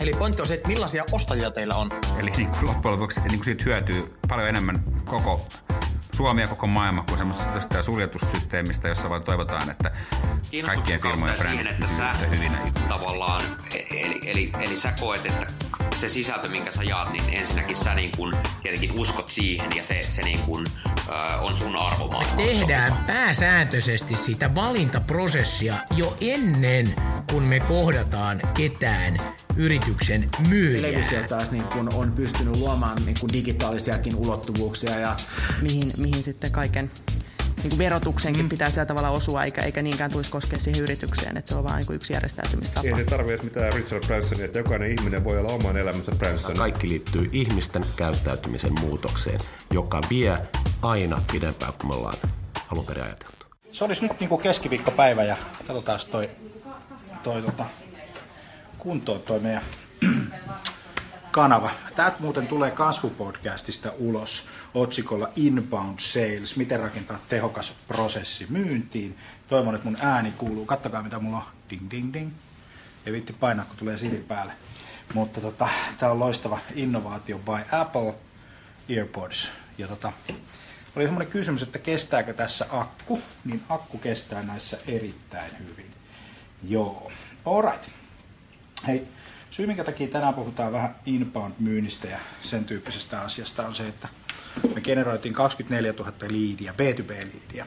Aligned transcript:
Eli 0.00 0.12
pointti 0.18 0.42
on 0.42 0.48
se, 0.48 0.54
että 0.54 0.68
millaisia 0.68 1.04
ostajia 1.12 1.50
teillä 1.50 1.74
on. 1.74 1.90
Eli 2.18 2.30
niin 2.30 2.50
kuin 2.50 2.66
loppujen 2.66 2.92
lopuksi 2.92 3.20
niin 3.20 3.30
kuin 3.30 3.44
siitä 3.44 3.64
hyötyy 3.64 4.14
paljon 4.28 4.48
enemmän 4.48 4.84
koko 5.04 5.46
Suomi 6.14 6.40
ja 6.40 6.48
koko 6.48 6.66
maailma 6.66 7.02
kuin 7.02 7.18
semmoisesta 7.18 7.82
suljetusysteemistä, 7.82 8.88
jossa 8.88 9.10
vaan 9.10 9.24
toivotaan, 9.24 9.70
että 9.70 9.90
kaikkien 10.66 11.00
firmojen 11.00 11.36
brändit 11.38 11.76
pysyvät 11.76 12.30
hyvinä 12.30 12.58
tavallaan, 12.88 13.42
eli, 13.90 14.20
eli, 14.30 14.52
eli 14.60 14.76
sä 14.76 14.92
koet, 15.00 15.26
että 15.26 15.46
se 15.96 16.08
sisältö, 16.08 16.48
minkä 16.48 16.70
sä 16.70 16.82
jaat, 16.82 17.12
niin 17.12 17.24
ensinnäkin 17.32 17.76
sä 17.76 17.94
niin 17.94 18.10
kun, 18.16 18.36
tietenkin 18.62 18.92
uskot 18.92 19.30
siihen 19.30 19.68
ja 19.76 19.84
se, 19.84 20.02
se 20.02 20.22
niin 20.22 20.42
kun, 20.42 20.66
äh, 21.08 21.44
on 21.44 21.56
sun 21.56 21.76
arvomaailma. 21.76 22.36
Me 22.36 22.42
tehdään 22.42 23.04
pääsääntöisesti 23.06 24.16
sitä 24.16 24.54
valintaprosessia 24.54 25.74
jo 25.96 26.16
ennen 26.20 26.94
kuin 27.30 27.44
me 27.44 27.60
kohdataan 27.60 28.42
ketään 28.56 29.16
yrityksen 29.56 30.28
myyjää. 30.48 30.82
Televisio 30.82 31.22
taas 31.28 31.50
niin 31.50 31.64
kun 31.64 31.94
on 31.94 32.12
pystynyt 32.12 32.56
luomaan 32.56 32.98
niin 33.06 33.16
kun 33.20 33.32
digitaalisiakin 33.32 34.14
ulottuvuuksia. 34.14 34.98
Ja... 34.98 35.16
Mihin, 35.62 35.92
mihin 35.96 36.22
sitten 36.22 36.52
kaiken 36.52 36.90
niin 37.62 37.70
kuin 37.70 37.78
verotuksenkin 37.78 38.42
mm. 38.42 38.48
pitää 38.48 38.70
sillä 38.70 38.86
tavalla 38.86 39.10
osua, 39.10 39.44
eikä, 39.44 39.62
eikä 39.62 39.82
niinkään 39.82 40.10
tulisi 40.10 40.30
koskea 40.30 40.58
siihen 40.58 40.82
yritykseen, 40.82 41.36
että 41.36 41.48
se 41.52 41.58
on 41.58 41.64
vain 41.64 41.84
niin 41.88 41.96
yksi 41.96 42.12
järjestäytymistapa. 42.12 42.88
Ei 42.88 42.96
se 42.96 43.04
tarvitse 43.04 43.44
mitään 43.44 43.72
Richard 43.72 44.06
Bransonia, 44.06 44.44
että 44.44 44.58
jokainen 44.58 44.90
ihminen 44.90 45.24
voi 45.24 45.38
olla 45.38 45.52
oman 45.52 45.76
elämänsä 45.76 46.12
Branson. 46.12 46.56
Kaikki 46.56 46.88
liittyy 46.88 47.28
ihmisten 47.32 47.84
käyttäytymisen 47.96 48.72
muutokseen, 48.80 49.40
joka 49.70 50.00
vie 50.10 50.38
aina 50.82 51.22
pidempään 51.32 51.72
kuin 51.72 51.86
me 51.86 51.94
ollaan 51.94 52.18
alun 52.72 52.86
perin 52.86 53.04
ajateltu. 53.04 53.46
Se 53.70 53.84
olisi 53.84 54.02
nyt 54.02 54.20
niin 54.20 54.28
kuin 54.28 54.42
keskiviikkopäivä 54.42 55.24
ja 55.24 55.36
katsotaan 55.66 56.00
toi, 56.10 56.30
toi 57.22 57.42
tota, 57.42 57.66
kuntoon 58.78 59.20
toi 59.22 59.40
meidän 59.40 59.62
kanava. 61.30 61.70
Tämä 61.96 62.12
muuten 62.18 62.46
tulee 62.46 62.70
kasvupodcastista 62.70 63.92
ulos 63.98 64.46
otsikolla 64.74 65.28
Inbound 65.36 65.98
Sales, 65.98 66.56
miten 66.56 66.80
rakentaa 66.80 67.18
tehokas 67.28 67.74
prosessi 67.88 68.46
myyntiin. 68.48 69.18
Toivon, 69.48 69.74
että 69.74 69.88
mun 69.88 69.98
ääni 70.00 70.32
kuuluu. 70.38 70.66
Kattokaa 70.66 71.02
mitä 71.02 71.18
mulla 71.18 71.36
on. 71.36 71.44
Ding, 71.70 71.90
ding, 71.90 72.12
ding. 72.12 72.30
Ei 73.06 73.12
vitti 73.12 73.32
painaa, 73.32 73.64
kun 73.64 73.76
tulee 73.76 73.98
sili 73.98 74.24
päälle. 74.28 74.52
Mutta 75.14 75.40
tota, 75.40 75.68
tämä 75.98 76.12
on 76.12 76.20
loistava 76.20 76.58
innovaatio 76.74 77.38
by 77.38 77.76
Apple 77.76 78.14
Earpods. 78.88 79.50
Ja 79.78 79.88
tota, 79.88 80.12
oli 80.96 81.04
semmoinen 81.04 81.32
kysymys, 81.32 81.62
että 81.62 81.78
kestääkö 81.78 82.34
tässä 82.34 82.66
akku, 82.70 83.22
niin 83.44 83.62
akku 83.68 83.98
kestää 83.98 84.42
näissä 84.42 84.78
erittäin 84.86 85.58
hyvin. 85.58 85.89
Joo, 86.68 87.12
alright. 87.44 87.88
Hei, 88.86 89.02
syy 89.50 89.66
minkä 89.66 89.84
takia 89.84 90.08
tänään 90.08 90.34
puhutaan 90.34 90.72
vähän 90.72 90.94
inbound-myynnistä 91.06 92.08
ja 92.08 92.18
sen 92.42 92.64
tyyppisestä 92.64 93.20
asiasta 93.20 93.66
on 93.66 93.74
se, 93.74 93.88
että 93.88 94.08
me 94.74 94.80
generoitiin 94.80 95.34
24 95.34 95.92
000 95.92 96.12
liidiä, 96.28 96.72
B2B-liidiä 96.72 97.66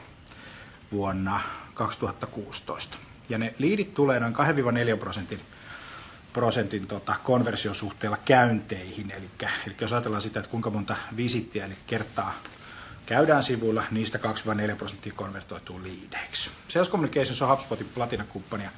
vuonna 0.92 1.40
2016. 1.74 2.96
Ja 3.28 3.38
ne 3.38 3.54
liidit 3.58 3.94
tulee 3.94 4.20
noin 4.20 4.34
2-4 4.34 4.96
prosentin, 4.98 5.40
prosentin 6.32 6.86
tota, 6.86 7.16
konversiosuhteella 7.24 8.18
käynteihin. 8.24 9.10
Eli, 9.10 9.30
eli 9.66 9.74
jos 9.80 9.92
ajatellaan 9.92 10.22
sitä, 10.22 10.40
että 10.40 10.50
kuinka 10.50 10.70
monta 10.70 10.96
visittiä 11.16 11.64
eli 11.64 11.74
kertaa 11.86 12.34
käydään 13.06 13.42
sivuilla, 13.42 13.84
niistä 13.90 14.18
2-4 14.72 14.76
prosenttia 14.76 15.12
konvertoituu 15.16 15.82
liideiksi. 15.82 16.50
Sales 16.68 16.90
Communications 16.90 17.42
on 17.42 17.48
HubSpotin 17.48 17.90
platinakumppani 17.94 18.64
ja 18.64 18.70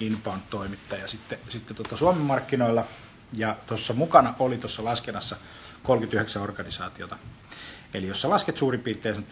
inbound-toimittaja 0.00 1.08
sitten, 1.08 1.38
sitten 1.48 1.76
tota 1.76 1.96
Suomen 1.96 2.22
markkinoilla. 2.22 2.84
Ja 3.32 3.56
tuossa 3.66 3.94
mukana 3.94 4.34
oli 4.38 4.58
tuossa 4.58 4.84
laskennassa 4.84 5.36
39 5.82 6.42
organisaatiota. 6.42 7.18
Eli 7.94 8.06
jos 8.06 8.22
sä 8.22 8.30
lasket 8.30 8.56
suurin 8.56 8.80
piirtein 8.80 9.26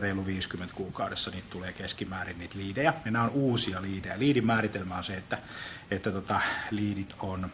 reilu 0.00 0.26
50 0.26 0.74
kuukaudessa, 0.74 1.30
niin 1.30 1.44
tulee 1.50 1.72
keskimäärin 1.72 2.38
niitä 2.38 2.58
liidejä. 2.58 2.94
Ja 3.04 3.10
nämä 3.10 3.24
on 3.24 3.30
uusia 3.30 3.82
liidejä. 3.82 4.18
Liidin 4.18 4.46
määritelmä 4.46 4.96
on 4.96 5.04
se, 5.04 5.14
että, 5.14 5.38
että 5.90 6.10
tota, 6.10 6.40
liidit 6.70 7.14
on, 7.20 7.50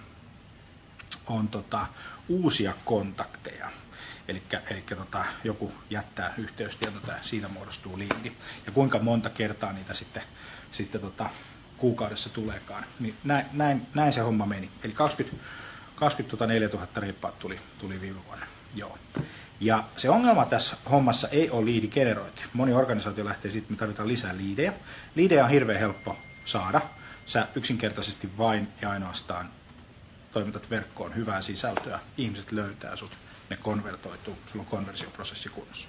on 1.26 1.48
tota, 1.48 1.86
uusia 2.28 2.74
kontakteja. 2.84 3.70
Eli, 4.30 4.42
tota, 4.96 5.24
joku 5.44 5.72
jättää 5.90 6.34
yhteystietoa 6.38 7.00
ja 7.06 7.14
siitä 7.22 7.48
muodostuu 7.48 7.98
liidi. 7.98 8.32
Ja 8.66 8.72
kuinka 8.72 8.98
monta 8.98 9.30
kertaa 9.30 9.72
niitä 9.72 9.94
sitten, 9.94 10.22
sitten 10.72 11.00
tota, 11.00 11.30
kuukaudessa 11.76 12.30
tuleekaan. 12.30 12.84
Niin 13.00 13.14
näin, 13.24 13.46
näin, 13.52 13.86
näin 13.94 14.12
se 14.12 14.20
homma 14.20 14.46
meni. 14.46 14.70
Eli 14.84 14.92
20, 14.92 15.44
24 15.94 16.68
000 16.68 16.86
reippaat 16.96 17.38
tuli, 17.38 17.60
tuli 17.78 18.00
viime 18.00 18.20
vuonna. 18.26 18.46
Joo. 18.74 18.98
Ja 19.60 19.84
se 19.96 20.10
ongelma 20.10 20.44
tässä 20.44 20.76
hommassa 20.90 21.28
ei 21.28 21.50
ole 21.50 21.64
liidigenerointi. 21.64 22.42
Moni 22.52 22.72
organisaatio 22.72 23.24
lähtee 23.24 23.50
siitä, 23.50 23.64
että 23.64 23.72
me 23.72 23.78
tarvitaan 23.78 24.08
lisää 24.08 24.36
liidejä. 24.36 24.72
Liidejä 25.14 25.44
on 25.44 25.50
hirveän 25.50 25.80
helppo 25.80 26.16
saada. 26.44 26.80
Sä 27.26 27.48
yksinkertaisesti 27.54 28.38
vain 28.38 28.68
ja 28.82 28.90
ainoastaan 28.90 29.50
toimitat 30.32 30.70
verkkoon 30.70 31.14
hyvää 31.16 31.40
sisältöä. 31.40 32.00
Ihmiset 32.16 32.52
löytää 32.52 32.96
sut, 32.96 33.12
ne 33.50 33.56
konvertoituu, 33.56 34.38
sulla 34.46 34.62
on 34.62 34.70
konversioprosessi 34.70 35.48
kunnossa. 35.48 35.88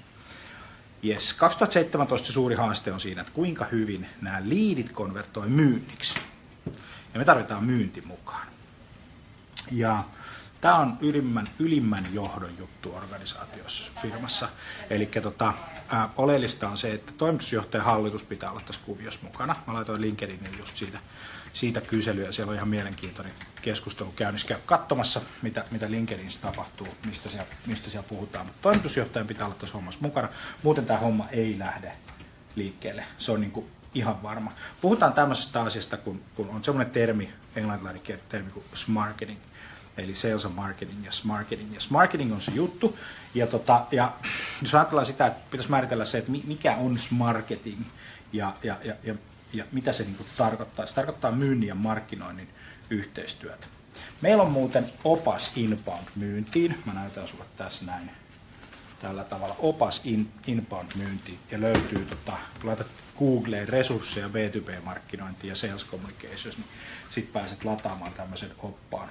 Yes. 1.05 1.33
2017 1.33 2.27
se 2.27 2.33
suuri 2.33 2.55
haaste 2.55 2.91
on 2.91 2.99
siinä, 2.99 3.21
että 3.21 3.33
kuinka 3.33 3.65
hyvin 3.65 4.07
nämä 4.21 4.41
liidit 4.43 4.91
konvertoi 4.91 5.49
myynniksi. 5.49 6.15
Ja 7.13 7.19
me 7.19 7.25
tarvitaan 7.25 7.63
myynti 7.63 8.01
mukaan. 8.01 8.47
Ja 9.71 10.03
tämä 10.61 10.75
on 10.75 10.97
ylimmän, 11.01 11.47
ylimmän 11.59 12.05
johdon 12.13 12.57
juttu 12.59 12.95
organisaatiossa, 12.95 13.91
firmassa. 14.01 14.49
Eli 14.89 15.05
tota, 15.05 15.53
oleellista 16.17 16.69
on 16.69 16.77
se, 16.77 16.93
että 16.93 17.11
toimitusjohtajan 17.17 17.85
hallitus 17.85 18.23
pitää 18.23 18.51
olla 18.51 18.61
tässä 18.65 18.81
kuviossa 18.85 19.19
mukana. 19.23 19.55
Mä 19.67 19.73
laitoin 19.73 20.01
LinkedInin 20.01 20.57
just 20.59 20.77
siitä 20.77 20.99
siitä 21.53 21.81
kyselyä. 21.81 22.31
Siellä 22.31 22.49
on 22.49 22.55
ihan 22.55 22.69
mielenkiintoinen 22.69 23.33
keskustelu 23.61 24.11
käynnissä. 24.11 24.47
Käy 24.47 24.57
katsomassa, 24.65 25.21
mitä, 25.41 25.65
mitä 25.71 25.91
LinkedInissä 25.91 26.39
tapahtuu, 26.41 26.87
mistä 27.05 27.29
siellä, 27.29 27.47
mistä 27.67 27.89
siellä 27.89 28.07
puhutaan. 28.09 28.45
Mutta 28.45 28.61
toimitusjohtajan 28.61 29.27
pitää 29.27 29.45
olla 29.45 29.55
tässä 29.59 29.73
hommassa 29.73 29.99
mukana. 30.01 30.29
Muuten 30.63 30.85
tämä 30.85 30.99
homma 30.99 31.27
ei 31.29 31.59
lähde 31.59 31.91
liikkeelle. 32.55 33.03
Se 33.17 33.31
on 33.31 33.41
niin 33.41 33.51
kuin 33.51 33.65
ihan 33.93 34.23
varma. 34.23 34.51
Puhutaan 34.81 35.13
tämmöisestä 35.13 35.61
asiasta, 35.61 35.97
kun, 35.97 36.21
kun 36.35 36.49
on 36.49 36.63
semmoinen 36.63 36.93
termi, 36.93 37.33
englantilainen 37.55 38.01
termi 38.29 38.51
kuin 38.51 38.65
smarketing. 38.73 39.39
Eli 39.97 40.15
sales 40.15 40.45
and 40.45 40.55
marketing 40.55 41.05
ja 41.05 41.11
marketing. 41.23 41.73
Ja 41.73 41.79
marketing 41.89 42.33
on 42.33 42.41
se 42.41 42.51
juttu. 42.51 42.99
Ja, 43.33 43.47
tota, 43.47 43.85
ja 43.91 44.13
jos 44.61 44.75
ajatellaan 44.75 45.05
sitä, 45.05 45.27
että 45.27 45.39
pitäisi 45.51 45.69
määritellä 45.69 46.05
se, 46.05 46.17
että 46.17 46.31
mikä 46.31 46.75
on 46.75 46.99
marketing 47.09 47.81
ja, 48.33 48.53
ja, 48.63 48.77
ja, 48.83 48.95
ja 49.03 49.15
ja 49.53 49.65
mitä 49.71 49.93
se 49.93 50.03
niin 50.03 50.15
kuin 50.15 50.27
tarkoittaa. 50.37 50.87
Se 50.87 50.93
tarkoittaa 50.93 51.31
myynnin 51.31 51.67
ja 51.67 51.75
markkinoinnin 51.75 52.49
yhteistyötä. 52.89 53.67
Meillä 54.21 54.43
on 54.43 54.51
muuten 54.51 54.85
opas 55.03 55.51
inbound-myyntiin. 55.55 56.75
Mä 56.85 56.93
näytän 56.93 57.27
sulle 57.27 57.45
tässä 57.57 57.85
näin 57.85 58.11
tällä 59.01 59.23
tavalla 59.23 59.55
opas 59.59 60.01
in, 60.03 60.31
inbound 60.47 60.89
myyntiin 60.97 61.39
ja 61.51 61.61
löytyy, 61.61 62.05
tota, 62.05 62.37
kun 62.59 62.67
laitat 62.67 62.87
Googleen 63.19 63.69
resursseja 63.69 64.27
B2B-markkinointiin 64.27 65.49
ja 65.49 65.55
sales 65.55 65.85
communications, 65.85 66.57
niin 66.57 66.67
sit 67.09 67.33
pääset 67.33 67.63
lataamaan 67.63 68.13
tämmöisen 68.13 68.51
oppaan, 68.59 69.09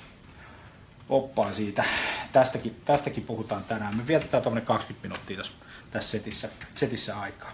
oppaan 1.10 1.54
siitä. 1.54 1.84
Tästäkin, 2.32 2.76
tästäkin 2.84 3.24
puhutaan 3.24 3.64
tänään. 3.64 3.96
Me 3.96 4.06
vietetään 4.06 4.42
tuommoinen 4.42 4.66
20 4.66 5.08
minuuttia 5.08 5.36
tässä, 5.36 5.52
tässä 5.90 6.10
setissä, 6.10 6.48
setissä 6.74 7.20
aikaa. 7.20 7.52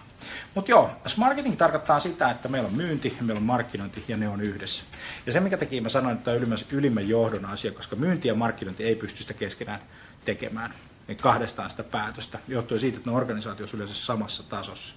Mutta 0.55 0.71
joo, 0.71 0.91
marketing 1.17 1.57
tarkoittaa 1.57 1.99
sitä, 1.99 2.31
että 2.31 2.49
meillä 2.49 2.67
on 2.67 2.75
myynti, 2.75 3.17
meillä 3.21 3.39
on 3.39 3.45
markkinointi 3.45 4.03
ja 4.07 4.17
ne 4.17 4.29
on 4.29 4.41
yhdessä. 4.41 4.83
Ja 5.25 5.33
se, 5.33 5.39
mikä 5.39 5.57
takia 5.57 5.81
mä 5.81 5.89
sanoin, 5.89 6.15
että 6.15 6.25
tämä 6.25 6.37
on 6.37 6.57
ylimmän 6.71 7.09
johdon 7.09 7.45
asia, 7.45 7.71
koska 7.71 7.95
myynti 7.95 8.27
ja 8.27 8.35
markkinointi 8.35 8.83
ei 8.83 8.95
pysty 8.95 9.21
sitä 9.21 9.33
keskenään 9.33 9.79
tekemään. 10.25 10.73
Ne 11.07 11.15
kahdestaan 11.15 11.69
sitä 11.69 11.83
päätöstä, 11.83 12.39
johtuen 12.47 12.79
siitä, 12.79 12.97
että 12.97 13.09
ne 13.09 13.15
organisaatioissa 13.15 13.77
yleensä 13.77 13.95
samassa 13.95 14.43
tasossa. 14.43 14.95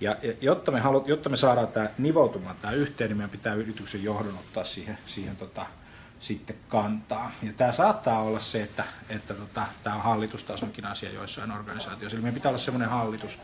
Ja, 0.00 0.16
jotta, 0.40 0.72
me 0.72 0.80
halu, 0.80 1.04
jotta 1.06 1.28
me 1.28 1.36
saadaan 1.36 1.68
tämä 1.68 1.90
nivoutumaan 1.98 2.56
tämä 2.62 2.72
yhteen, 2.72 3.10
niin 3.10 3.16
meidän 3.16 3.30
pitää 3.30 3.54
yrityksen 3.54 4.04
johdon 4.04 4.34
ottaa 4.34 4.64
siihen, 4.64 4.98
siihen 5.06 5.36
tota, 5.36 5.66
sitten 6.20 6.56
kantaa. 6.68 7.32
Ja 7.42 7.52
tämä 7.52 7.72
saattaa 7.72 8.22
olla 8.22 8.40
se, 8.40 8.62
että, 8.62 8.84
että 9.08 9.34
tota, 9.34 9.66
tämä 9.84 9.96
on 9.96 10.02
hallitustasonkin 10.02 10.84
asia 10.84 11.12
joissain 11.12 11.50
organisaatioissa. 11.50 12.16
Eli 12.16 12.22
meidän 12.22 12.34
pitää 12.34 12.50
olla 12.50 12.58
sellainen 12.58 12.88
hallitus, 12.88 13.38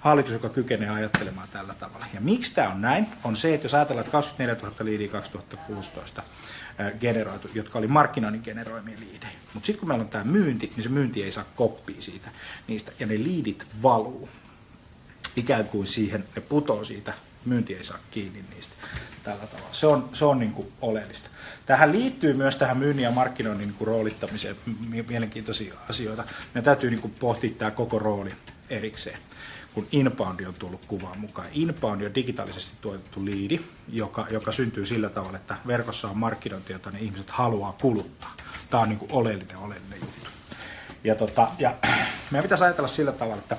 hallitus, 0.00 0.32
joka 0.32 0.48
kykenee 0.48 0.90
ajattelemaan 0.90 1.48
tällä 1.52 1.74
tavalla. 1.74 2.06
Ja 2.14 2.20
miksi 2.20 2.54
tämä 2.54 2.68
on 2.68 2.80
näin, 2.80 3.06
on 3.24 3.36
se, 3.36 3.54
että 3.54 3.64
jos 3.64 3.74
ajatellaan, 3.74 4.06
että 4.06 4.12
24 4.12 4.70
000 4.70 4.84
liidiä 4.84 5.08
2016 5.08 6.22
generoitu, 7.00 7.50
jotka 7.54 7.78
oli 7.78 7.86
markkinoinnin 7.86 8.42
generoimia 8.44 9.00
liidejä. 9.00 9.32
Mutta 9.54 9.66
sitten 9.66 9.80
kun 9.80 9.88
meillä 9.88 10.02
on 10.02 10.08
tämä 10.08 10.24
myynti, 10.24 10.72
niin 10.76 10.82
se 10.82 10.88
myynti 10.88 11.22
ei 11.22 11.32
saa 11.32 11.44
koppia 11.56 12.02
siitä 12.02 12.30
niistä, 12.66 12.92
ja 12.98 13.06
ne 13.06 13.14
liidit 13.14 13.66
valuu 13.82 14.28
ikään 15.36 15.68
kuin 15.68 15.86
siihen, 15.86 16.24
ne 16.36 16.42
putoo 16.42 16.84
siitä, 16.84 17.12
myynti 17.44 17.74
ei 17.74 17.84
saa 17.84 17.98
kiinni 18.10 18.44
niistä 18.54 18.74
tällä 19.22 19.46
tavalla. 19.46 19.68
Se 19.74 19.86
on, 19.86 20.08
se 20.12 20.24
on 20.24 20.38
niin 20.38 20.52
kuin 20.52 20.72
oleellista. 20.80 21.30
Tähän 21.66 21.92
liittyy 21.92 22.34
myös 22.34 22.56
tähän 22.56 22.76
myynnin 22.76 23.02
ja 23.02 23.10
markkinoinnin 23.10 23.68
niin 23.68 23.76
kuin 23.76 23.88
roolittamiseen 23.88 24.56
mielenkiintoisia 25.08 25.74
asioita. 25.88 26.24
Meidän 26.54 26.64
täytyy 26.64 26.90
niin 26.90 27.00
kuin 27.00 27.14
pohtia 27.20 27.50
tämä 27.58 27.70
koko 27.70 27.98
rooli 27.98 28.32
erikseen 28.70 29.18
kun 29.78 29.86
inbound 29.92 30.46
on 30.46 30.54
tullut 30.54 30.86
kuvaan 30.86 31.18
mukaan. 31.18 31.48
Inbound 31.52 32.02
on 32.02 32.14
digitaalisesti 32.14 32.72
tuotettu 32.80 33.24
liidi, 33.24 33.60
joka, 33.88 34.26
joka 34.30 34.52
syntyy 34.52 34.86
sillä 34.86 35.08
tavalla, 35.08 35.36
että 35.36 35.56
verkossa 35.66 36.08
on 36.08 36.18
markkinointi, 36.18 36.72
jota 36.72 36.90
ne 36.90 37.00
ihmiset 37.00 37.30
haluaa 37.30 37.76
kuluttaa. 37.80 38.36
Tämä 38.70 38.82
on 38.82 38.88
niin 38.88 38.98
kuin 38.98 39.12
oleellinen, 39.12 39.56
oleellinen 39.56 40.00
juttu. 40.00 40.30
Ja, 41.04 41.14
tota, 41.14 41.48
ja 41.58 41.74
meidän 42.30 42.42
pitäisi 42.42 42.64
ajatella 42.64 42.88
sillä 42.88 43.12
tavalla, 43.12 43.42
että 43.42 43.56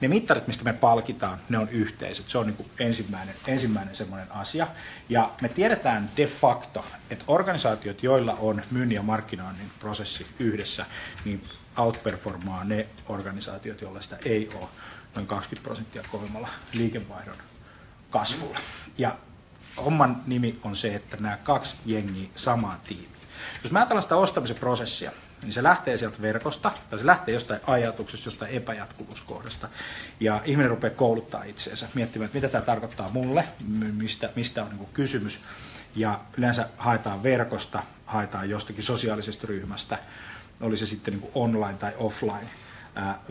ne 0.00 0.08
mittarit, 0.08 0.46
mistä 0.46 0.64
me 0.64 0.72
palkitaan, 0.72 1.38
ne 1.48 1.58
on 1.58 1.68
yhteiset. 1.68 2.28
Se 2.28 2.38
on 2.38 2.46
niin 2.46 2.56
kuin 2.56 2.70
ensimmäinen, 2.78 3.34
ensimmäinen 3.46 3.96
semmoinen 3.96 4.32
asia. 4.32 4.66
Ja 5.08 5.30
me 5.42 5.48
tiedetään 5.48 6.10
de 6.16 6.26
facto, 6.26 6.84
että 7.10 7.24
organisaatiot, 7.28 8.02
joilla 8.02 8.34
on 8.34 8.62
myynnin 8.70 8.96
ja 8.96 9.02
markkinoinnin 9.02 9.70
prosessi 9.80 10.26
yhdessä, 10.38 10.86
niin 11.24 11.44
outperformaa 11.76 12.64
ne 12.64 12.88
organisaatiot, 13.08 13.80
joilla 13.80 14.00
sitä 14.00 14.18
ei 14.24 14.50
ole 14.54 14.68
noin 15.14 15.26
20 15.26 15.64
prosenttia 15.64 16.02
kovemmalla 16.10 16.48
liikevaihdon 16.72 17.36
kasvulla. 18.10 18.58
Ja 18.98 19.16
homman 19.84 20.22
nimi 20.26 20.58
on 20.62 20.76
se, 20.76 20.94
että 20.94 21.16
nämä 21.16 21.36
kaksi 21.36 21.76
jengiä 21.86 22.28
samaan 22.34 22.80
tiimiin. 22.80 23.10
Jos 23.62 23.72
mä 23.72 23.78
ajatellaan 23.78 24.02
sitä 24.02 24.16
ostamisen 24.16 24.58
prosessia, 24.58 25.12
niin 25.42 25.52
se 25.52 25.62
lähtee 25.62 25.96
sieltä 25.96 26.22
verkosta, 26.22 26.72
tai 26.90 26.98
se 26.98 27.06
lähtee 27.06 27.34
jostain 27.34 27.60
ajatuksesta, 27.66 28.26
jostain 28.26 28.52
epäjatkuvuuskohdasta, 28.52 29.68
ja 30.20 30.42
ihminen 30.44 30.70
rupeaa 30.70 30.94
kouluttaa 30.94 31.44
itseensä, 31.44 31.88
miettimään, 31.94 32.26
että 32.26 32.36
mitä 32.36 32.48
tämä 32.48 32.64
tarkoittaa 32.64 33.08
mulle, 33.12 33.44
mistä, 33.92 34.30
mistä 34.36 34.62
on 34.62 34.68
niin 34.70 34.88
kysymys, 34.92 35.40
ja 35.96 36.20
yleensä 36.38 36.68
haetaan 36.78 37.22
verkosta, 37.22 37.82
haetaan 38.06 38.50
jostakin 38.50 38.84
sosiaalisesta 38.84 39.46
ryhmästä, 39.46 39.98
oli 40.60 40.76
se 40.76 40.86
sitten 40.86 41.14
niin 41.14 41.30
online 41.34 41.78
tai 41.78 41.92
offline, 41.96 42.48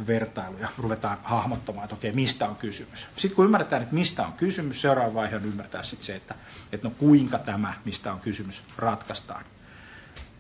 vertailuja, 0.08 0.70
ruvetaan 0.78 1.18
hahmottamaan, 1.24 1.84
että 1.84 1.96
okei, 1.96 2.12
mistä 2.12 2.50
on 2.50 2.56
kysymys. 2.56 3.08
Sitten 3.16 3.36
kun 3.36 3.46
ymmärretään, 3.46 3.82
että 3.82 3.96
mistä 3.96 4.26
on 4.26 4.34
kysymys, 4.34 4.82
seuraava 4.82 5.14
vaihe 5.14 5.36
on 5.36 5.46
ymmärtää 5.46 5.84
sitten 5.84 6.06
se, 6.06 6.16
että, 6.16 6.36
että 6.72 6.88
no 6.88 6.96
kuinka 6.98 7.40
tämä, 7.40 7.74
mistä 7.86 8.14
on 8.14 8.20
kysymys, 8.20 8.64
ratkaistaan. 8.78 9.46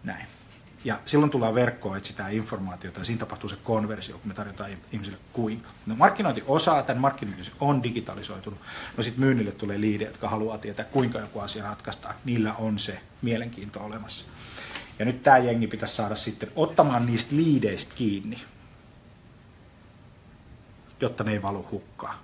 Näin. 0.03 0.38
Ja 0.83 0.99
silloin 1.05 1.31
tullaan 1.31 1.55
verkkoon, 1.55 1.97
etsitään 1.97 2.33
informaatiota 2.33 2.99
ja 2.99 3.03
siinä 3.03 3.19
tapahtuu 3.19 3.49
se 3.49 3.55
konversio, 3.63 4.17
kun 4.17 4.27
me 4.27 4.33
tarjotaan 4.33 4.69
ihmisille 4.91 5.17
kuinka. 5.33 5.69
No 5.85 5.95
markkinointi 5.95 6.43
osaa, 6.47 6.83
tämän 6.83 7.01
markkinointi 7.01 7.51
on 7.59 7.83
digitalisoitunut. 7.83 8.59
No 8.97 9.03
sitten 9.03 9.25
myynnille 9.25 9.51
tulee 9.51 9.81
liidejä, 9.81 10.09
jotka 10.09 10.29
haluaa 10.29 10.57
tietää, 10.57 10.85
kuinka 10.85 11.19
joku 11.19 11.39
asia 11.39 11.63
ratkaistaan. 11.63 12.15
Niillä 12.25 12.53
on 12.53 12.79
se 12.79 12.99
mielenkiinto 13.21 13.79
olemassa. 13.79 14.25
Ja 14.99 15.05
nyt 15.05 15.23
tämä 15.23 15.37
jengi 15.37 15.67
pitäisi 15.67 15.95
saada 15.95 16.15
sitten 16.15 16.51
ottamaan 16.55 17.05
niistä 17.05 17.35
liideistä 17.35 17.95
kiinni 17.95 18.41
jotta 21.01 21.23
ne 21.23 21.31
ei 21.31 21.41
valu 21.41 21.67
hukkaan. 21.71 22.17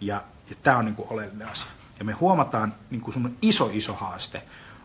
Ja, 0.00 0.24
ja 0.50 0.56
tämä 0.62 0.76
on 0.76 0.84
niin 0.84 0.94
kuin 0.94 1.08
oleellinen 1.10 1.48
asia. 1.48 1.70
Ja 1.98 2.04
me 2.04 2.12
huomataan, 2.12 2.74
niin 2.90 3.00
kuin 3.00 3.36
iso 3.42 3.70
iso 3.72 3.94
haaste 3.94 4.42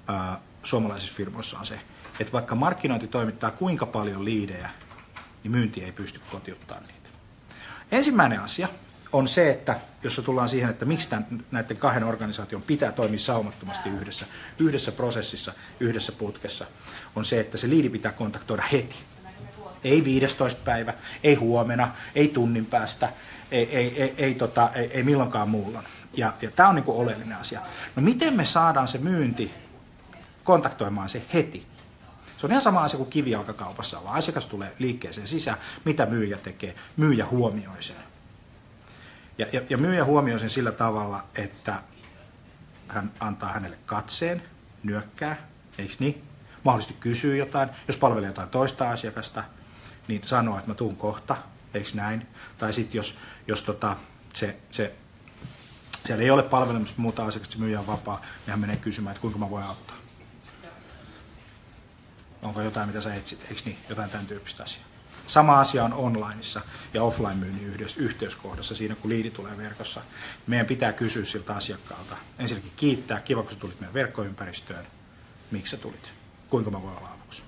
ää, 0.08 0.40
suomalaisissa 0.64 1.16
firmoissa 1.16 1.60
on 1.60 1.66
se, 1.66 1.80
että 2.20 2.34
vaikka 2.34 2.56
markkinointi 2.56 3.08
toimittaa 3.08 3.52
kuinka 3.52 3.86
paljon 3.86 4.26
liidejä, 4.26 4.70
niin 5.44 5.52
myynti 5.52 5.84
ei 5.84 5.92
pysty 5.92 6.22
kotiuttamaan 6.32 6.88
niitä. 6.88 7.10
Ensimmäinen 7.92 8.42
asia 8.42 8.68
on 9.12 9.28
se, 9.28 9.52
että 9.52 9.80
jos 10.04 10.22
tullaan 10.26 10.50
siihen, 10.50 10.70
että 10.70 10.86
miksi 10.86 11.10
tämän, 11.10 11.46
näiden 11.52 11.78
kahden 11.78 12.04
organisaation 12.04 12.62
pitää 12.62 12.92
toimia 12.92 13.20
saumattomasti 13.20 13.90
yhdessä, 13.90 14.26
yhdessä 14.60 14.92
prosessissa, 14.92 15.54
yhdessä 15.80 16.12
putkessa, 16.12 16.66
on 17.16 17.26
se, 17.26 17.40
että 17.40 17.58
se 17.58 17.70
liidi 17.70 17.90
pitää 17.90 18.12
kontaktoida 18.12 18.64
heti 18.72 18.96
ei 19.84 20.06
15 20.06 20.62
päivä, 20.66 20.94
ei 21.24 21.36
huomenna, 21.36 21.92
ei 22.16 22.28
tunnin 22.28 22.66
päästä, 22.66 23.10
ei, 23.52 23.76
ei, 23.76 24.02
ei, 24.02 24.14
ei, 24.18 24.34
tota, 24.34 24.70
ei, 24.76 24.92
ei 24.92 25.04
milloinkaan 25.04 25.50
muulla. 25.50 25.84
Ja, 26.14 26.34
ja 26.42 26.52
tämä 26.52 26.70
on 26.70 26.76
niin 26.76 26.86
oleellinen 26.88 27.38
asia. 27.38 27.62
No 27.96 28.02
miten 28.02 28.34
me 28.34 28.46
saadaan 28.46 28.88
se 28.88 28.98
myynti 28.98 29.54
kontaktoimaan 30.44 31.10
se 31.10 31.22
heti? 31.34 31.68
Se 32.44 32.48
on 32.48 32.52
ihan 32.52 32.62
sama 32.62 32.84
asia 32.84 32.98
kuin 32.98 33.10
kivijalkakaupassa, 33.10 34.04
vaan 34.04 34.18
asiakas 34.18 34.46
tulee 34.46 34.76
liikkeeseen 34.80 35.28
sisään, 35.28 35.58
mitä 35.86 36.06
myyjä 36.06 36.38
tekee, 36.38 36.76
myyjä 36.98 37.26
huomioi 37.26 37.84
sen. 37.84 37.96
Ja, 39.38 39.46
ja, 39.52 39.62
ja 39.70 39.78
myyjä 39.78 40.06
huomioi 40.06 40.40
sen 40.40 40.50
sillä 40.50 40.72
tavalla, 40.72 41.24
että 41.36 41.84
hän 42.88 43.12
antaa 43.20 43.54
hänelle 43.54 43.78
katseen, 43.86 44.44
nyökkää, 44.84 45.48
eikö 45.78 45.94
niin? 46.00 46.24
Mahdollisesti 46.64 46.98
kysyy 47.00 47.38
jotain, 47.38 47.70
jos 47.88 47.98
palvelee 47.98 48.30
jotain 48.30 48.50
toista 48.50 48.90
asiakasta, 48.90 49.44
niin 50.08 50.22
sanoa, 50.26 50.58
että 50.58 50.72
mä 50.72 50.76
tuun 50.76 50.96
kohta, 50.96 51.36
eikö 51.74 51.90
näin? 51.94 52.28
Tai 52.58 52.74
sitten 52.74 53.00
jos, 53.00 53.18
jos 53.48 53.64
tota, 53.64 53.98
se, 54.34 54.58
se, 54.72 54.96
siellä 56.06 56.24
ei 56.24 56.32
ole 56.32 56.44
palvelemassa 56.44 56.96
muuta 56.98 57.26
asiakasta, 57.26 57.54
se 57.54 57.60
myyjä 57.60 57.80
on 57.80 57.88
vapaa, 57.88 58.22
niin 58.22 58.52
hän 58.52 58.60
menee 58.60 58.78
kysymään, 58.78 59.12
että 59.12 59.22
kuinka 59.22 59.40
mä 59.40 59.50
voin 59.50 59.66
auttaa. 59.66 60.03
Onko 62.44 62.62
jotain, 62.62 62.88
mitä 62.88 63.02
sä 63.02 63.14
etsit, 63.14 63.42
eikö 63.50 63.62
niin? 63.66 63.78
Jotain 63.90 64.10
tämän 64.10 64.28
tyyppistä 64.28 64.64
asiaa. 64.64 64.86
Sama 65.28 65.60
asia 65.60 65.84
on 65.84 65.94
onlineissa 65.94 66.62
ja 66.94 67.04
offline-myynnin 67.04 67.88
yhteyskohdassa 67.98 68.76
siinä, 68.76 68.96
kun 68.96 69.10
liidi 69.10 69.32
tulee 69.32 69.58
verkossa. 69.58 70.02
Meidän 70.48 70.68
pitää 70.68 70.94
kysyä 70.94 71.26
siltä 71.26 71.54
asiakkaalta. 71.54 72.16
Ensinnäkin 72.40 72.72
kiittää, 72.76 73.22
kiva 73.22 73.42
kun 73.42 73.52
sä 73.52 73.58
tulit 73.58 73.80
meidän 73.80 73.94
verkkoympäristöön. 73.94 74.88
Miksi 75.52 75.72
sä 75.72 75.78
tulit? 75.78 76.12
Kuinka 76.50 76.72
mä 76.72 76.82
voin 76.82 76.98
olla 76.98 77.10
avuksi? 77.10 77.44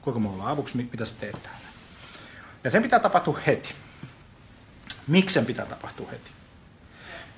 kuinka 0.00 0.20
me 0.20 0.28
ollaan 0.28 0.50
avuksi, 0.50 0.76
mitä 0.76 1.04
sä 1.04 1.14
teet 1.20 1.42
täällä. 1.42 1.68
Ja 2.64 2.70
sen 2.70 2.82
pitää 2.82 2.98
tapahtua 2.98 3.40
heti. 3.46 3.74
Miksi 5.06 5.34
sen 5.34 5.46
pitää 5.46 5.66
tapahtua 5.66 6.10
heti? 6.10 6.30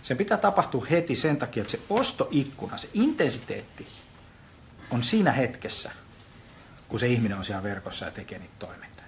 Sen 0.03 0.17
pitää 0.17 0.39
tapahtua 0.39 0.87
heti 0.91 1.17
sen 1.17 1.37
takia, 1.37 1.61
että 1.61 1.71
se 1.71 1.81
ostoikkuna, 1.91 2.77
se 2.77 2.89
intensiteetti 2.95 3.87
on 4.91 5.03
siinä 5.03 5.33
hetkessä, 5.33 5.91
kun 6.93 7.01
se 7.01 7.07
ihminen 7.07 7.39
on 7.39 7.45
siellä 7.45 7.63
verkossa 7.63 8.05
ja 8.05 8.11
tekee 8.11 8.39
niitä 8.39 8.55
toimintoja. 8.59 9.07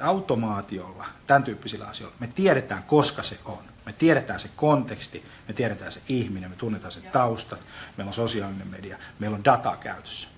Automaatiolla, 0.00 1.06
tämän 1.26 1.44
tyyppisillä 1.44 1.86
asioilla, 1.86 2.16
me 2.20 2.26
tiedetään, 2.26 2.82
koska 2.82 3.22
se 3.22 3.38
on. 3.44 3.58
Me 3.86 3.92
tiedetään 3.92 4.40
se 4.40 4.50
konteksti, 4.56 5.24
me 5.48 5.54
tiedetään 5.54 5.92
se 5.92 6.00
ihminen, 6.08 6.50
me 6.50 6.56
tunnetaan 6.56 6.92
se 6.92 7.00
taustat, 7.00 7.60
meillä 7.96 8.08
on 8.08 8.14
sosiaalinen 8.14 8.68
media, 8.68 8.98
meillä 9.18 9.34
on 9.34 9.44
data 9.44 9.76
käytössä 9.76 10.28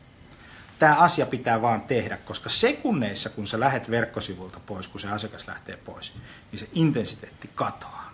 tämä 0.78 0.94
asia 0.96 1.26
pitää 1.26 1.62
vaan 1.62 1.80
tehdä, 1.80 2.16
koska 2.16 2.48
sekunneissa, 2.48 3.30
kun 3.30 3.46
sä 3.46 3.60
lähet 3.60 3.90
verkkosivulta 3.90 4.60
pois, 4.66 4.88
kun 4.88 5.00
se 5.00 5.08
asiakas 5.08 5.48
lähtee 5.48 5.76
pois, 5.76 6.12
niin 6.52 6.60
se 6.60 6.68
intensiteetti 6.72 7.50
katoaa. 7.54 8.12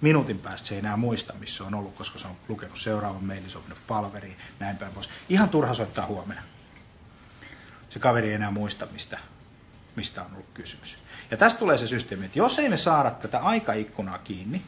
Minuutin 0.00 0.38
päästä 0.38 0.68
se 0.68 0.74
ei 0.74 0.78
enää 0.78 0.96
muista, 0.96 1.32
missä 1.40 1.64
on 1.64 1.74
ollut, 1.74 1.94
koska 1.94 2.18
se 2.18 2.26
on 2.26 2.36
lukenut 2.48 2.78
seuraavan 2.78 3.24
mailin, 3.24 3.50
se 3.50 3.58
on 3.58 3.64
palveriin, 3.86 4.36
näin 4.58 4.76
päin 4.76 4.92
pois. 4.92 5.08
Ihan 5.28 5.48
turha 5.48 5.74
soittaa 5.74 6.06
huomenna. 6.06 6.42
Se 7.94 8.00
kaveri 8.00 8.28
ei 8.28 8.34
enää 8.34 8.50
muista, 8.50 8.86
mistä, 8.92 9.18
mistä 9.96 10.22
on 10.22 10.32
ollut 10.32 10.48
kysymys. 10.54 10.96
Ja 11.30 11.36
tästä 11.36 11.58
tulee 11.58 11.78
se 11.78 11.86
systeemi, 11.86 12.24
että 12.24 12.38
jos 12.38 12.58
ei 12.58 12.68
me 12.68 12.76
saada 12.76 13.10
tätä 13.10 13.38
aikaikkunaa 13.38 14.18
kiinni, 14.18 14.62